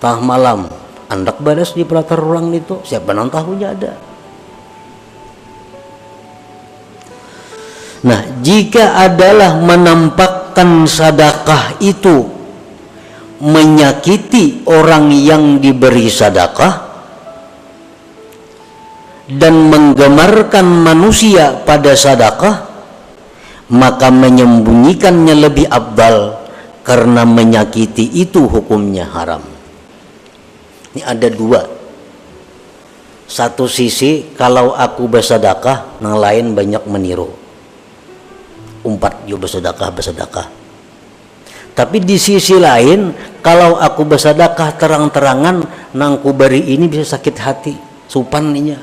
Tah 0.00 0.18
malam 0.24 0.72
hendak 1.12 1.36
balas 1.44 1.76
di 1.76 1.84
pelatar 1.84 2.16
orang 2.16 2.56
itu. 2.56 2.80
Siapa 2.80 3.12
yang 3.12 3.28
tahunya 3.28 3.68
ada? 3.68 3.92
Nah 8.02 8.20
jika 8.42 8.98
adalah 8.98 9.60
menampakkan 9.62 10.88
sadakah 10.90 11.78
itu 11.78 12.26
menyakiti 13.38 14.66
orang 14.66 15.14
yang 15.14 15.62
diberi 15.62 16.10
sadakah 16.10 16.90
dan 19.30 19.70
menggemarkan 19.70 20.66
manusia 20.66 21.62
pada 21.62 21.94
sadakah 21.94 22.71
maka 23.72 24.12
menyembunyikannya 24.12 25.34
lebih 25.48 25.66
abdal 25.72 26.44
karena 26.84 27.24
menyakiti 27.24 28.04
itu 28.20 28.44
hukumnya 28.44 29.08
haram. 29.08 29.40
Ini 30.92 31.00
ada 31.08 31.28
dua. 31.32 31.64
Satu 33.24 33.64
sisi 33.64 34.36
kalau 34.36 34.76
aku 34.76 35.08
bersedekah 35.08 36.04
yang 36.04 36.20
lain 36.20 36.44
banyak 36.52 36.84
meniru. 36.84 37.32
Umpat 38.84 39.24
juga 39.24 39.48
bersedekah 39.48 39.88
bersedekah. 39.88 40.46
Tapi 41.72 42.04
di 42.04 42.20
sisi 42.20 42.60
lain 42.60 43.16
kalau 43.40 43.80
aku 43.80 44.04
bersedekah 44.04 44.76
terang-terangan 44.76 45.64
nang 45.96 46.20
beri 46.20 46.76
ini 46.76 46.92
bisa 46.92 47.16
sakit 47.16 47.36
hati 47.40 47.74
supannya 48.12 48.76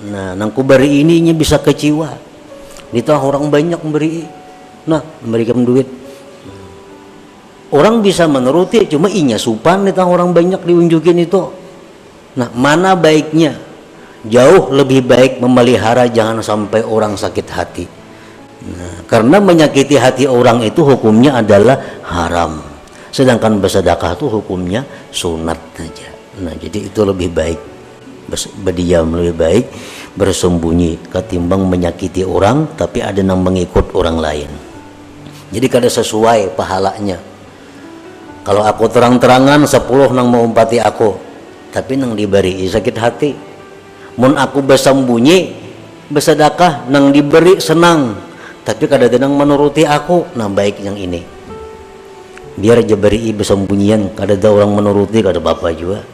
nah 0.00 0.32
nang 0.32 0.48
beri 0.56 1.04
ini 1.04 1.20
bisa 1.36 1.60
kecewa 1.60 2.29
tengah 2.98 3.22
orang 3.22 3.46
banyak 3.46 3.78
memberi 3.78 4.26
nah 4.90 5.02
memberikan 5.22 5.62
duit. 5.62 5.86
Orang 7.70 8.02
bisa 8.02 8.26
menuruti 8.26 8.82
cuma 8.90 9.06
inya 9.06 9.38
supan 9.38 9.86
tengah 9.94 10.10
orang 10.10 10.34
banyak 10.34 10.58
diunjukin 10.66 11.22
itu. 11.22 11.42
Nah 12.34 12.50
mana 12.50 12.98
baiknya? 12.98 13.54
Jauh 14.20 14.68
lebih 14.74 15.06
baik 15.06 15.40
memelihara 15.40 16.04
jangan 16.10 16.42
sampai 16.44 16.84
orang 16.84 17.16
sakit 17.16 17.46
hati. 17.48 17.86
Nah, 18.60 19.08
karena 19.08 19.40
menyakiti 19.40 19.96
hati 19.96 20.28
orang 20.28 20.60
itu 20.60 20.84
hukumnya 20.84 21.40
adalah 21.40 21.80
haram. 22.04 22.60
Sedangkan 23.08 23.56
bersedekah 23.56 24.12
itu 24.12 24.28
hukumnya 24.28 24.84
sunat 25.08 25.56
saja. 25.72 26.12
Nah, 26.44 26.52
jadi 26.52 26.92
itu 26.92 27.00
lebih 27.00 27.32
baik. 27.32 27.60
Berdiam 28.60 29.10
lebih 29.16 29.34
baik 29.34 29.64
bersembunyi 30.18 31.10
ketimbang 31.10 31.66
menyakiti 31.66 32.26
orang 32.26 32.66
tapi 32.74 33.02
ada 33.04 33.22
yang 33.22 33.38
mengikut 33.42 33.94
orang 33.94 34.18
lain. 34.18 34.50
Jadi 35.50 35.66
kada 35.66 35.90
sesuai 35.90 36.54
pahalanya. 36.54 37.18
Kalau 38.46 38.64
aku 38.64 38.88
terang-terangan 38.88 39.66
sepuluh 39.68 40.10
nang 40.14 40.30
mau 40.30 40.42
umpati 40.42 40.80
aku, 40.80 41.14
tapi 41.74 41.98
nang 41.98 42.16
diberi 42.16 42.64
sakit 42.66 42.96
hati. 42.96 43.30
Mun 44.18 44.34
aku 44.34 44.62
bersembunyi 44.64 45.54
bersedekah 46.10 46.90
nang 46.90 47.14
diberi 47.14 47.62
senang, 47.62 48.18
tapi 48.64 48.86
kadang-kadang 48.86 49.32
menuruti 49.32 49.82
aku 49.88 50.30
nah 50.36 50.46
baik 50.46 50.78
yang 50.84 50.94
ini 50.94 51.24
biar 52.60 52.84
aja 52.84 52.96
beri 52.98 53.32
bersembunyian 53.32 54.12
kada 54.12 54.36
ada 54.36 54.48
orang 54.52 54.70
menuruti 54.76 55.24
kada 55.24 55.40
bapak 55.40 55.72
juga 55.80 56.04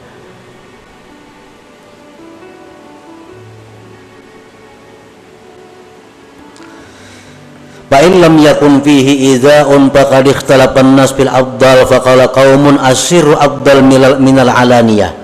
Fa 7.87 8.03
in 8.03 8.19
lam 8.19 8.35
yakun 8.43 8.83
fihi 8.83 9.35
idza'un 9.35 9.95
faqad 9.95 10.27
ikhtalafa 10.27 10.83
an-nas 10.83 11.15
bil 11.15 11.31
afdal 11.31 11.87
faqala 11.87 12.27
qaumun 12.35 12.83
asirru 12.83 13.39
afdal 13.39 13.83
minal 14.19 14.51
alaniyah. 14.51 15.15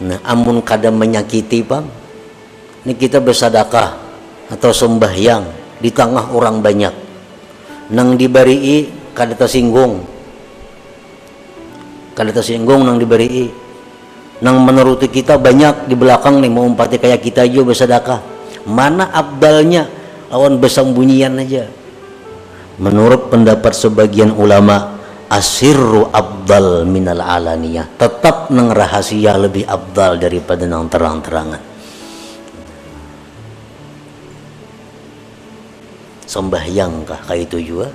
Nah, 0.00 0.18
amun 0.24 0.62
kadang 0.62 0.96
menyakiti, 0.96 1.60
Bang. 1.66 1.84
Ini 2.86 2.96
kita 2.96 3.20
bersedekah 3.20 3.92
atau 4.48 4.70
sembahyang 4.72 5.44
di 5.76 5.92
tengah 5.92 6.32
orang 6.32 6.64
banyak. 6.64 6.94
Nang 7.92 8.16
diberi 8.16 8.88
kada 9.12 9.36
tersinggung. 9.36 10.00
Kada 12.16 12.32
tersinggung 12.32 12.86
nang 12.86 12.96
diberi 12.96 13.50
nang 14.40 14.64
menuruti 14.64 15.12
kita 15.12 15.36
banyak 15.36 15.84
di 15.84 15.92
belakang 15.92 16.40
nih 16.40 16.48
mau 16.48 16.64
umpati 16.64 16.96
kayak 16.96 17.20
kita 17.20 17.44
juga 17.44 17.76
bersedekah. 17.76 18.20
Mana 18.64 19.12
abdalnya 19.12 19.84
lawan 20.30 20.62
bersembunyian 20.62 21.42
aja. 21.42 21.66
Menurut 22.80 23.28
pendapat 23.28 23.76
sebagian 23.76 24.32
ulama 24.32 24.96
asirru 25.28 26.08
abdal 26.08 26.88
minal 26.88 27.20
alaniyah. 27.20 27.98
Tetap 27.98 28.48
nang 28.54 28.72
rahasia 28.72 29.36
lebih 29.36 29.68
abdal 29.68 30.16
daripada 30.16 30.64
nang 30.64 30.88
terang-terangan. 30.88 31.62
Sembahyang 36.24 37.04
kah 37.04 37.20
kayak 37.26 37.50
itu 37.50 37.58
juga? 37.74 37.90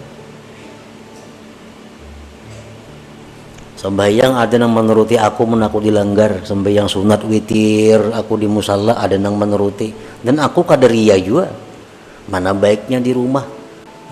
Sembahyang 3.80 4.36
ada 4.36 4.56
yang 4.60 4.76
menuruti 4.76 5.15
aku 5.15 5.48
men 5.48 5.63
aku 5.63 5.80
dilanggar. 5.80 6.43
Sembahyang 6.43 6.91
sunat 6.91 7.24
witir 7.26 8.12
aku 8.12 8.36
di 8.36 8.48
musalla 8.48 9.00
ada 9.00 9.15
yang 9.15 9.39
menuruti. 9.39 10.19
Dan 10.19 10.43
aku 10.43 10.67
kadaria 10.67 11.15
juga 11.15 11.48
mana 12.30 12.52
baiknya 12.54 13.02
di 13.02 13.12
rumah? 13.16 13.46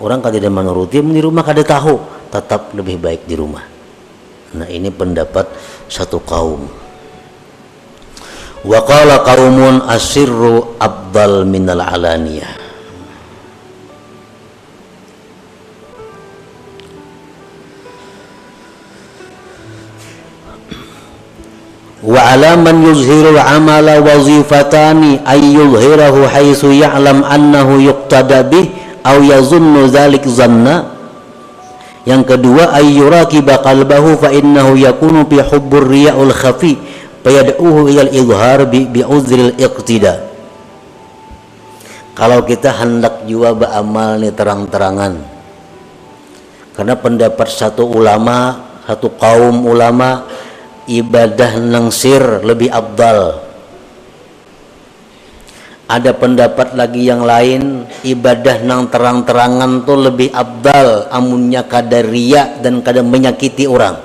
Orang 0.02 0.24
kada 0.24 0.42
menuruti 0.50 0.98
di 0.98 1.20
rumah 1.22 1.46
kada 1.46 1.62
tahu. 1.62 1.96
Tetap 2.32 2.74
lebih 2.74 2.98
baik 2.98 3.30
di 3.30 3.38
rumah. 3.38 3.62
Nah 4.58 4.66
ini 4.66 4.90
pendapat 4.90 5.46
satu 5.86 6.18
kaum. 6.18 6.66
Wa 8.64 8.80
qala 8.82 9.22
asirru 9.86 10.80
abdal 10.80 11.46
minal 11.46 11.84
alaniyah 11.84 12.63
wa 22.04 22.20
ala 22.20 22.60
man 22.60 22.84
yuzhiru 22.84 23.32
amala 23.40 23.96
wazifatani 24.04 25.24
ay 25.24 25.40
yuzhirahu 25.40 26.28
haitsu 26.28 26.68
ya'lam 26.76 27.24
annahu 27.24 27.80
yuqtada 27.80 28.44
bih 28.44 28.68
aw 29.00 29.16
yazunnu 29.24 29.88
dzalik 29.88 30.28
zanna. 30.28 30.92
Yang 32.04 32.36
kedua 32.36 32.76
ay 32.76 33.00
yuraqiba 33.00 33.64
qalbahu 33.64 34.20
fa 34.20 34.28
innahu 34.28 34.76
yakunu 34.76 35.24
fi 35.24 35.40
hubbur 35.40 35.88
riya'ul 35.88 36.36
khafi 36.36 36.76
fayad'uhu 37.24 37.88
ila 37.88 38.00
al-izhar 38.04 38.68
bi, 38.68 38.84
bi 38.84 39.00
uzril 39.00 39.56
iqtida. 39.56 40.20
Kalau 42.12 42.44
kita 42.44 42.76
hendak 42.76 43.24
jua 43.24 43.56
beramal 43.56 44.20
nih 44.20 44.36
terang-terangan 44.36 45.16
karena 46.74 46.94
pendapat 46.98 47.48
satu 47.50 47.86
ulama 47.86 48.58
satu 48.84 49.14
kaum 49.16 49.64
ulama 49.64 50.26
ibadah 50.88 51.60
nangsir 51.60 52.20
lebih 52.44 52.68
abdal. 52.68 53.40
Ada 55.84 56.16
pendapat 56.16 56.72
lagi 56.72 57.04
yang 57.04 57.28
lain 57.28 57.84
ibadah 58.08 58.64
nang 58.64 58.88
terang-terangan 58.88 59.84
tuh 59.84 60.08
lebih 60.08 60.32
abdal 60.32 61.12
amunnya 61.12 61.68
kadar 61.68 62.08
ria 62.08 62.56
dan 62.64 62.80
kadar 62.80 63.04
menyakiti 63.04 63.68
orang. 63.68 64.00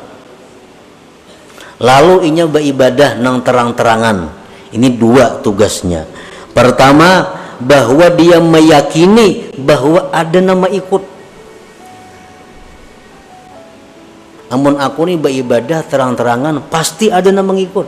Lalu 1.80 2.28
inya 2.28 2.46
beribadah 2.52 3.16
nang 3.16 3.40
terang-terangan. 3.40 4.28
Ini 4.76 5.00
dua 5.00 5.40
tugasnya. 5.40 6.04
Pertama 6.52 7.40
bahwa 7.64 8.12
dia 8.12 8.44
meyakini 8.44 9.56
bahwa 9.56 10.12
ada 10.12 10.40
nama 10.44 10.68
ikut 10.68 11.19
amun 14.50 14.82
aku 14.82 15.06
nih 15.06 15.18
beribadah 15.18 15.86
terang-terangan 15.86 16.66
pasti 16.68 17.14
ada 17.14 17.30
yang 17.30 17.46
mengikut. 17.46 17.88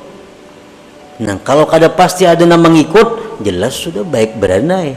Nah 1.22 1.38
kalau 1.42 1.66
kada 1.66 1.90
pasti 1.90 2.26
ada 2.26 2.46
yang 2.46 2.62
mengikut 2.62 3.42
jelas 3.42 3.74
sudah 3.74 4.06
baik 4.06 4.38
beranai. 4.38 4.94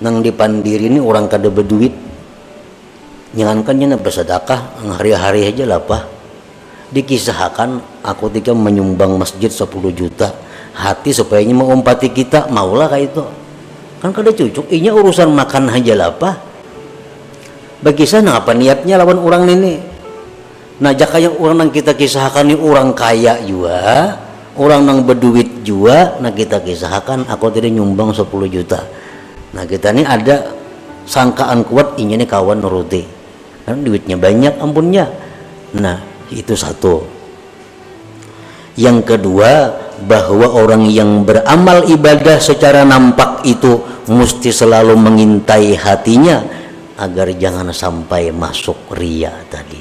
Nang 0.00 0.24
dipandiri 0.24 0.88
ini 0.88 1.00
orang 1.00 1.28
kada 1.28 1.52
berduit. 1.52 1.92
Nyangankannya 3.30 3.94
na 3.94 3.98
bersedekah 4.00 4.80
hari-hari 4.96 5.46
aja 5.46 5.62
lah 5.68 5.80
pak. 5.80 6.08
Dikisahkan 6.90 8.02
aku 8.02 8.26
ketika 8.32 8.50
menyumbang 8.56 9.14
masjid 9.20 9.52
10 9.52 9.68
juta. 9.92 10.34
Hati 10.74 11.12
supaya 11.12 11.44
ini 11.44 11.52
mengumpati 11.52 12.10
kita 12.10 12.48
maulah 12.48 12.88
kayak 12.88 13.12
itu. 13.12 13.22
Kan 14.00 14.10
kada 14.16 14.32
cucuk 14.32 14.66
ini 14.72 14.88
urusan 14.88 15.28
makan 15.30 15.68
aja 15.68 15.92
lah 15.92 16.10
pak 16.16 16.49
bagi 17.80 18.04
sana 18.04 18.40
apa 18.40 18.52
niatnya 18.52 19.00
lawan 19.00 19.20
orang 19.20 19.48
ini? 19.48 19.74
Nah 20.80 20.92
jaka 20.96 21.20
yang 21.20 21.36
orang 21.36 21.68
yang 21.68 21.72
kita 21.72 21.92
kisahkan 21.92 22.48
ini 22.48 22.56
orang 22.56 22.96
kaya 22.96 23.36
juga 23.44 24.16
orang 24.56 24.88
yang 24.88 24.98
berduit 25.04 25.60
juga 25.60 26.16
nah 26.20 26.32
kita 26.32 26.60
kisahkan 26.64 27.28
aku 27.28 27.52
tidak 27.52 27.72
nyumbang 27.72 28.12
10 28.12 28.24
juta. 28.48 28.80
Nah 29.52 29.64
kita 29.68 29.92
ini 29.92 30.04
ada 30.04 30.56
sangkaan 31.04 31.64
kuat 31.68 32.00
ini 32.00 32.16
nih 32.16 32.28
kawan 32.28 32.64
nuruti 32.64 33.02
kan 33.64 33.80
duitnya 33.80 34.16
banyak 34.16 34.54
ampunnya. 34.60 35.08
Nah 35.76 36.00
itu 36.32 36.56
satu. 36.56 37.04
Yang 38.78 39.16
kedua 39.16 39.76
bahwa 40.08 40.48
orang 40.56 40.88
yang 40.88 41.28
beramal 41.28 41.84
ibadah 41.84 42.40
secara 42.40 42.88
nampak 42.88 43.44
itu 43.44 43.84
mesti 44.08 44.48
selalu 44.48 44.96
mengintai 44.96 45.76
hatinya 45.76 46.59
agar 47.00 47.32
jangan 47.32 47.72
sampai 47.72 48.28
masuk 48.28 48.76
ria 48.92 49.32
tadi. 49.48 49.80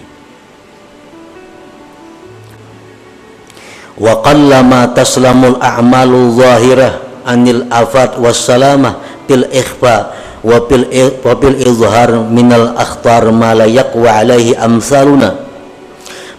Wa 4.00 4.24
qallama 4.24 4.96
taslamul 4.96 5.60
a'malu 5.60 6.32
zahirah 6.40 7.28
anil 7.28 7.68
afat 7.68 8.16
wassalamah 8.16 9.28
fil 9.28 9.44
ikhfa 9.52 10.16
wa 10.40 10.64
fil 10.72 10.88
wa 11.20 11.36
fil 11.36 11.60
izhar 11.60 12.16
minal 12.32 12.80
akhtar 12.80 13.28
ma 13.36 13.52
la 13.52 13.68
yaqwa 13.68 14.24
alaihi 14.24 14.56
amsaluna. 14.56 15.36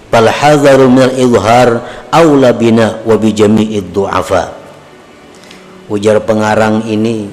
Fal 0.08 0.32
hadharu 0.32 0.88
minal 0.88 1.12
izhar 1.12 1.68
aula 2.08 2.56
bina 2.56 3.04
wa 3.04 3.20
bi 3.20 3.36
jami'id 3.36 3.92
du'afa. 3.92 4.56
Ujar 5.92 6.24
pengarang 6.24 6.88
ini 6.88 7.28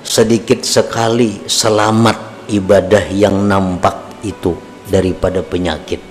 sedikit 0.00 0.64
sekali 0.64 1.44
selamat 1.44 2.29
ibadah 2.50 3.06
yang 3.14 3.46
nampak 3.46 3.94
itu 4.26 4.58
daripada 4.90 5.40
penyakit. 5.40 6.02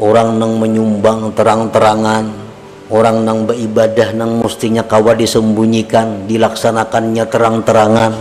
Orang 0.00 0.40
nang 0.40 0.56
menyumbang 0.56 1.36
terang-terangan 1.36 2.24
orang 2.88 3.22
nang 3.22 3.44
beribadah 3.46 4.16
nang 4.16 4.40
mestinya 4.40 4.82
kawa 4.82 5.12
disembunyikan 5.12 6.24
dilaksanakannya 6.24 7.24
terang-terangan 7.28 8.14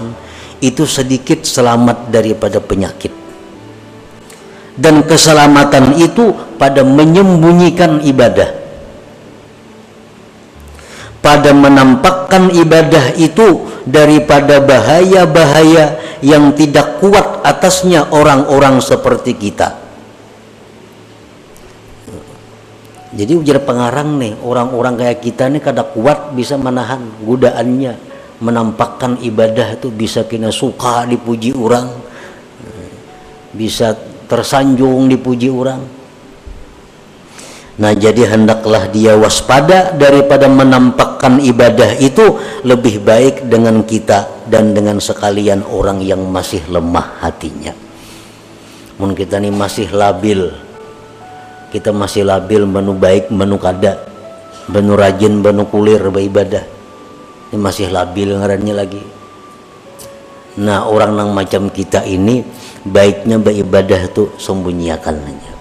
itu 0.59 0.83
sedikit 0.83 1.47
selamat 1.47 2.11
daripada 2.11 2.59
penyakit. 2.59 3.15
Dan 4.79 5.03
keselamatan 5.03 5.99
itu 5.99 6.31
pada 6.55 6.83
menyembunyikan 6.83 8.03
ibadah 8.03 8.68
pada 11.29 11.53
menampakkan 11.53 12.49
ibadah 12.49 13.13
itu 13.13 13.69
daripada 13.85 14.57
bahaya-bahaya 14.57 16.17
yang 16.25 16.57
tidak 16.57 16.97
kuat 16.97 17.45
atasnya 17.45 18.09
orang-orang 18.09 18.81
seperti 18.81 19.37
kita. 19.37 19.77
Jadi 23.13 23.37
ujar 23.37 23.61
pengarang 23.61 24.17
nih 24.17 24.41
orang-orang 24.41 25.05
kayak 25.05 25.21
kita 25.21 25.53
nih 25.53 25.61
kada 25.61 25.85
kuat 25.85 26.33
bisa 26.33 26.57
menahan 26.57 27.05
godaannya 27.21 27.93
menampakkan 28.41 29.21
ibadah 29.21 29.77
itu 29.77 29.93
bisa 29.93 30.25
kena 30.25 30.49
suka 30.49 31.05
dipuji 31.05 31.53
orang 31.53 31.93
bisa 33.53 33.93
tersanjung 34.25 35.05
dipuji 35.05 35.53
orang 35.53 35.98
nah 37.79 37.95
jadi 37.95 38.35
hendaklah 38.35 38.91
dia 38.91 39.15
waspada 39.15 39.95
daripada 39.95 40.51
menampakkan 40.51 41.39
ibadah 41.39 41.95
itu 41.95 42.35
lebih 42.67 42.99
baik 42.99 43.47
dengan 43.47 43.87
kita 43.87 44.27
dan 44.51 44.75
dengan 44.75 44.99
sekalian 44.99 45.63
orang 45.63 46.03
yang 46.03 46.19
masih 46.27 46.59
lemah 46.67 47.23
hatinya. 47.23 47.71
Mungkin 48.99 49.15
kita 49.15 49.39
ini 49.39 49.47
masih 49.55 49.87
labil. 49.95 50.51
Kita 51.71 51.95
masih 51.95 52.27
labil 52.27 52.67
menu 52.67 52.97
baik 52.97 53.31
menu 53.31 53.55
kada 53.55 53.95
menu 54.67 54.99
rajin 54.99 55.39
menu 55.39 55.63
kulir 55.71 56.03
beribadah. 56.11 56.65
Ini 57.49 57.57
masih 57.57 57.87
labil 57.89 58.35
ngarannya 58.35 58.75
lagi. 58.75 59.03
Nah 60.59 60.83
orang 60.83 61.15
yang 61.15 61.31
macam 61.31 61.71
kita 61.71 62.03
ini 62.03 62.43
baiknya 62.83 63.39
beribadah 63.39 64.01
itu 64.03 64.33
sembunyikan 64.35 65.15
aja 65.15 65.58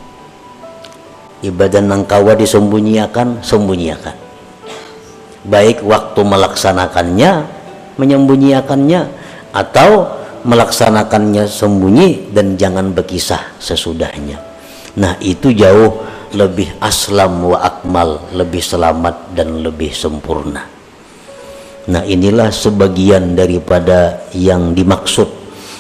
ibadah 1.45 1.83
nang 1.85 2.05
kawa 2.05 2.35
disembunyikan 2.35 3.43
sembunyikan 3.45 4.15
baik 5.47 5.81
waktu 5.87 6.21
melaksanakannya 6.23 7.31
menyembunyikannya 7.99 9.01
atau 9.55 10.19
melaksanakannya 10.47 11.51
sembunyi 11.51 12.31
dan 12.31 12.55
jangan 12.55 12.95
berkisah 12.95 13.59
sesudahnya 13.59 14.49
Nah 14.99 15.15
itu 15.23 15.55
jauh 15.55 16.03
lebih 16.35 16.75
aslam 16.83 17.55
wa 17.55 17.63
akmal, 17.63 18.35
lebih 18.35 18.59
selamat 18.59 19.33
dan 19.33 19.63
lebih 19.63 19.95
sempurna. 19.95 20.67
Nah 21.89 22.03
inilah 22.05 22.53
sebagian 22.53 23.39
daripada 23.39 24.29
yang 24.35 24.75
dimaksud 24.75 25.38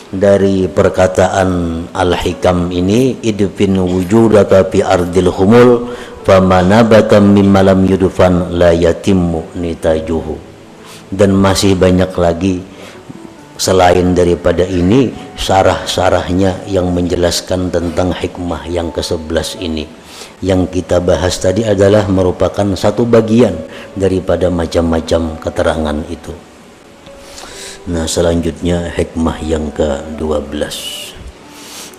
dari 0.08 0.64
perkataan 0.64 1.84
Al-Hikam 1.92 2.72
ini 2.72 3.20
idfin 3.20 3.76
wujudaka 3.76 4.64
fi 4.72 4.80
ardil 4.80 5.28
humul 5.28 5.92
famanabata 6.24 7.20
mimma 7.20 7.60
lam 7.60 7.84
yudfan 7.84 8.56
la 8.56 8.72
yatimmu 8.72 9.60
nitajuhu. 9.60 10.36
Dan 11.08 11.36
masih 11.36 11.76
banyak 11.76 12.12
lagi 12.20 12.60
selain 13.56 14.12
daripada 14.12 14.64
ini 14.64 15.12
sarah-sarahnya 15.36 16.68
yang 16.68 16.92
menjelaskan 16.92 17.72
tentang 17.72 18.12
hikmah 18.12 18.68
yang 18.68 18.92
ke-11 18.92 19.60
ini. 19.60 19.88
Yang 20.44 20.80
kita 20.80 21.02
bahas 21.02 21.40
tadi 21.40 21.66
adalah 21.66 22.06
merupakan 22.06 22.76
satu 22.76 23.02
bagian 23.08 23.56
daripada 23.96 24.52
macam-macam 24.52 25.40
keterangan 25.42 25.98
itu 26.06 26.47
nah 27.88 28.04
selanjutnya 28.04 28.92
hikmah 28.92 29.40
yang 29.40 29.72
ke-12 29.72 30.60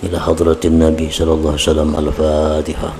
ila 0.05 0.17
hadratin 0.21 0.77
nabi 0.77 1.09
sallallahu 1.09 1.57
alaihi 1.57 1.65
wasallam 1.65 1.91
al-fatihah 1.97 2.93